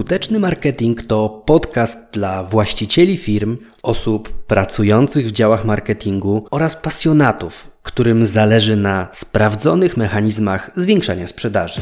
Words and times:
Skuteczny 0.00 0.38
marketing 0.38 1.02
to 1.02 1.42
podcast 1.46 1.98
dla 2.12 2.44
właścicieli 2.44 3.16
firm, 3.16 3.58
osób 3.82 4.44
pracujących 4.44 5.26
w 5.26 5.32
działach 5.32 5.64
marketingu 5.64 6.46
oraz 6.50 6.76
pasjonatów, 6.76 7.70
którym 7.82 8.26
zależy 8.26 8.76
na 8.76 9.08
sprawdzonych 9.12 9.96
mechanizmach 9.96 10.70
zwiększania 10.76 11.26
sprzedaży. 11.26 11.80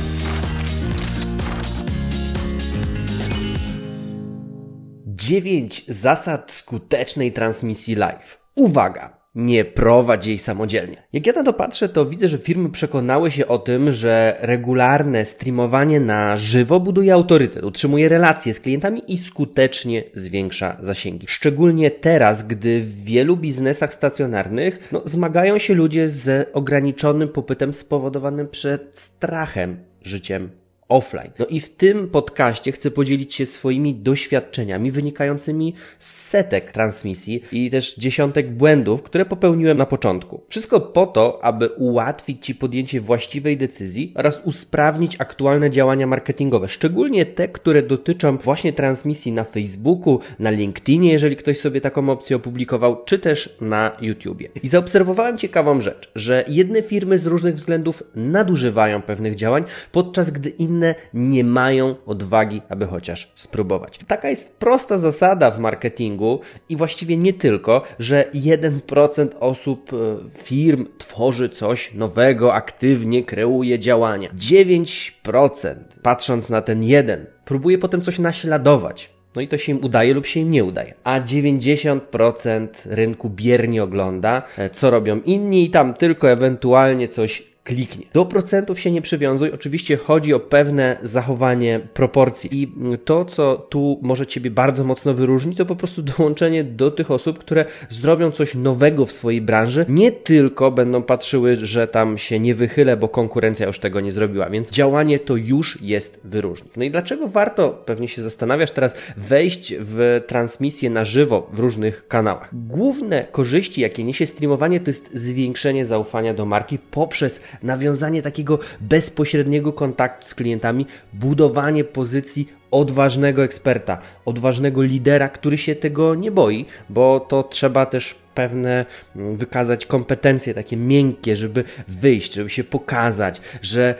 Dziewięć 5.07 5.85
zasad 5.89 6.53
skutecznej 6.53 7.33
transmisji 7.33 7.95
live. 7.95 8.39
Uwaga! 8.55 9.18
Nie 9.39 9.65
prowadź 9.65 10.27
jej 10.27 10.39
samodzielnie. 10.39 11.03
Jak 11.13 11.27
ja 11.27 11.33
na 11.33 11.43
to 11.43 11.53
patrzę, 11.53 11.89
to 11.89 12.07
widzę, 12.07 12.29
że 12.29 12.39
firmy 12.39 12.71
przekonały 12.71 13.31
się 13.31 13.47
o 13.47 13.59
tym, 13.59 13.93
że 13.93 14.37
regularne 14.41 15.25
streamowanie 15.25 16.01
na 16.01 16.37
żywo 16.37 16.81
buduje 16.81 17.15
autorytet, 17.15 17.65
utrzymuje 17.65 18.09
relacje 18.09 18.55
z 18.55 18.61
klientami 18.61 19.03
i 19.13 19.19
skutecznie 19.19 20.05
zwiększa 20.15 20.77
zasięgi. 20.81 21.27
Szczególnie 21.29 21.91
teraz, 21.91 22.47
gdy 22.47 22.81
w 22.81 23.05
wielu 23.05 23.37
biznesach 23.37 23.95
stacjonarnych 23.95 24.89
no, 24.93 25.03
zmagają 25.05 25.59
się 25.59 25.75
ludzie 25.75 26.09
z 26.09 26.51
ograniczonym 26.53 27.29
popytem 27.29 27.75
spowodowanym 27.75 28.49
przed 28.49 28.99
strachem 28.99 29.77
życiem 30.03 30.51
offline. 30.89 31.31
No 31.39 31.47
i 31.47 31.61
w 31.61 31.71
tym 31.71 32.09
podcaście 32.09 32.73
chcę 32.73 32.91
podzielić 32.91 33.35
się 33.35 33.47
swoimi 33.47 33.95
doświadczeniami 33.95 34.91
wynikającymi 34.91 35.75
z 35.99 36.29
setek 36.29 36.73
transmisji 36.73 37.43
i 37.53 37.71
też 37.71 37.95
dziesiątek 37.95 38.53
błędów, 38.53 39.03
które 39.03 39.25
popełniłem 39.25 39.79
na 39.79 39.87
początku. 39.87 40.41
Wszystko 40.49 40.81
po 40.81 41.07
to, 41.07 41.45
aby 41.45 41.69
ułatwić 41.69 42.47
Ci 42.47 42.55
podjęcie 42.55 43.01
właściwej 43.01 43.57
decyzji 43.57 44.13
oraz 44.17 44.43
usprawnić 44.45 45.17
aktualne 45.19 45.71
działania 45.71 46.07
marketingowe, 46.07 46.69
szczególnie 46.69 47.27
te, 47.27 47.49
które 47.49 47.83
dotyczą 47.83 48.37
właśnie 48.37 48.73
transmisji 48.73 49.33
na 49.33 49.45
Facebooku, 49.45 50.21
na 50.39 50.51
LinkedInie, 50.51 51.13
jeżeli 51.13 51.37
ktoś 51.37 51.59
sobie 51.59 51.81
taką 51.81 52.11
opcję 52.11 52.37
opublikował, 52.37 53.05
czy 53.05 53.19
też 53.19 53.57
na 53.61 53.97
YouTubie. 54.01 54.49
I 54.63 54.69
zaobserwowałem 54.69 55.39
ciekawą 55.39 55.81
rzecz, 55.81 56.11
że 56.15 56.45
jedne 56.49 56.83
firmy 56.83 57.19
z 57.19 57.27
różnych 57.27 57.55
względów 57.55 58.03
nadużywają 58.15 59.03
pewnych 59.03 59.35
działań, 59.35 59.65
podczas 59.93 60.31
gdy 60.31 60.49
inne 60.49 60.78
inne 60.79 60.95
nie 61.15 61.45
mają 61.45 61.95
odwagi, 62.07 62.63
aby 62.69 62.87
chociaż 62.87 63.33
spróbować. 63.37 63.99
Taka 64.07 64.31
jest 64.31 64.57
prosta 64.57 64.99
zasada 64.99 65.51
w 65.51 65.59
marketingu 65.59 66.41
i 66.69 66.77
właściwie 66.77 67.17
nie 67.17 67.33
tylko, 67.33 67.83
że 67.99 68.25
1% 68.35 69.29
osób, 69.41 69.93
e, 69.93 69.97
firm 70.43 70.87
tworzy 70.99 71.49
coś 71.49 71.95
nowego, 71.95 72.55
aktywnie 72.55 73.25
kreuje 73.25 73.79
działania. 73.79 74.31
9% 74.35 75.75
patrząc 76.03 76.49
na 76.49 76.63
ten 76.63 76.83
jeden 76.83 77.27
próbuje 77.45 77.79
potem 77.79 78.03
coś 78.03 78.19
naśladować. 78.19 79.11
No 79.37 79.43
i 79.43 79.49
to 79.49 79.59
się 79.59 79.73
im 79.73 79.85
udaje 79.85 80.15
lub 80.15 80.27
się 80.27 80.41
im 80.41 80.51
nie 80.51 80.65
udaje. 80.65 80.95
A 81.05 81.21
90% 81.21 82.69
rynku 82.87 83.31
biernie 83.31 83.83
ogląda, 83.83 84.43
e, 84.59 84.71
co 84.71 84.91
robią 84.91 85.21
inni 85.25 85.65
i 85.65 85.71
tam 85.71 85.95
tylko 85.95 86.31
ewentualnie 86.31 87.09
coś 87.09 87.43
kliknie. 87.69 88.07
Do 88.13 88.25
procentów 88.25 88.81
się 88.81 88.91
nie 88.91 89.03
przywiązuj. 89.03 89.53
Oczywiście 89.53 89.97
chodzi 89.97 90.35
o 90.35 90.41
pewne 90.41 90.97
zachowanie 91.03 91.81
proporcji. 91.95 92.63
I 92.63 92.73
to, 93.05 93.25
co 93.25 93.57
tu 93.57 93.99
może 94.03 94.27
Ciebie 94.27 94.51
bardzo 94.51 94.85
mocno 94.85 95.15
wyróżnić, 95.15 95.59
to 95.59 95.67
po 95.67 95.77
prostu 95.77 96.03
dołączenie 96.19 96.65
do 96.65 96.91
tych 96.91 97.11
osób, 97.11 97.39
które 97.39 97.65
zrobią 97.89 98.31
coś 98.31 98.55
nowego 98.55 99.07
w 99.07 99.13
swojej 99.13 99.41
branży. 99.41 99.87
Nie 99.89 100.13
tylko 100.13 100.71
będą 100.71 101.03
patrzyły, 101.03 101.57
że 101.57 101.89
tam 101.89 102.19
się 102.19 102.41
nie 102.41 102.55
wychylę, 102.55 102.97
bo 102.97 103.09
konkurencja 103.09 103.67
już 103.67 103.79
tego 103.79 104.01
nie 104.01 104.13
zrobiła. 104.13 104.51
Więc 104.51 104.71
działanie 104.71 105.19
to 105.19 105.37
już 105.37 105.83
jest 105.83 106.21
wyróżnik. 106.25 106.77
No 106.77 106.85
i 106.85 106.91
dlaczego 106.91 107.29
warto, 107.29 107.83
pewnie 107.85 108.09
się 108.09 108.23
zastanawiasz 108.23 108.71
teraz, 108.71 108.95
wejść 109.17 109.75
w 109.79 110.23
transmisję 110.27 110.91
na 110.91 111.05
żywo 111.05 111.51
w 111.53 111.59
różnych 111.59 112.09
kanałach? 112.09 112.51
Główne 112.53 113.27
korzyści, 113.33 113.81
jakie 113.81 114.05
niesie 114.05 114.27
streamowanie, 114.27 114.81
to 114.81 114.91
jest 114.91 115.11
zwiększenie 115.15 115.85
zaufania 115.85 116.35
do 116.35 116.47
marki 116.47 116.79
poprzez 116.91 117.41
nawiązanie 117.63 118.23
takiego 118.23 118.59
bezpośredniego 118.81 119.73
kontaktu 119.73 120.29
z 120.29 120.35
klientami, 120.35 120.87
budowanie 121.13 121.85
pozycji 121.85 122.49
odważnego 122.71 123.45
eksperta, 123.45 123.99
odważnego 124.25 124.83
lidera, 124.83 125.29
który 125.29 125.59
się 125.59 125.75
tego 125.75 126.15
nie 126.15 126.31
boi, 126.31 126.67
bo 126.89 127.21
to 127.21 127.43
trzeba 127.43 127.87
też 127.87 128.15
pewne 128.39 128.87
mm, 129.17 129.37
wykazać 129.37 129.87
kompetencje 129.87 130.55
takie 130.55 130.77
miękkie, 130.77 131.37
żeby 131.37 131.65
wyjść, 131.89 132.35
żeby 132.35 132.51
się 132.51 132.65
pokazać, 132.65 133.41
że 133.63 133.95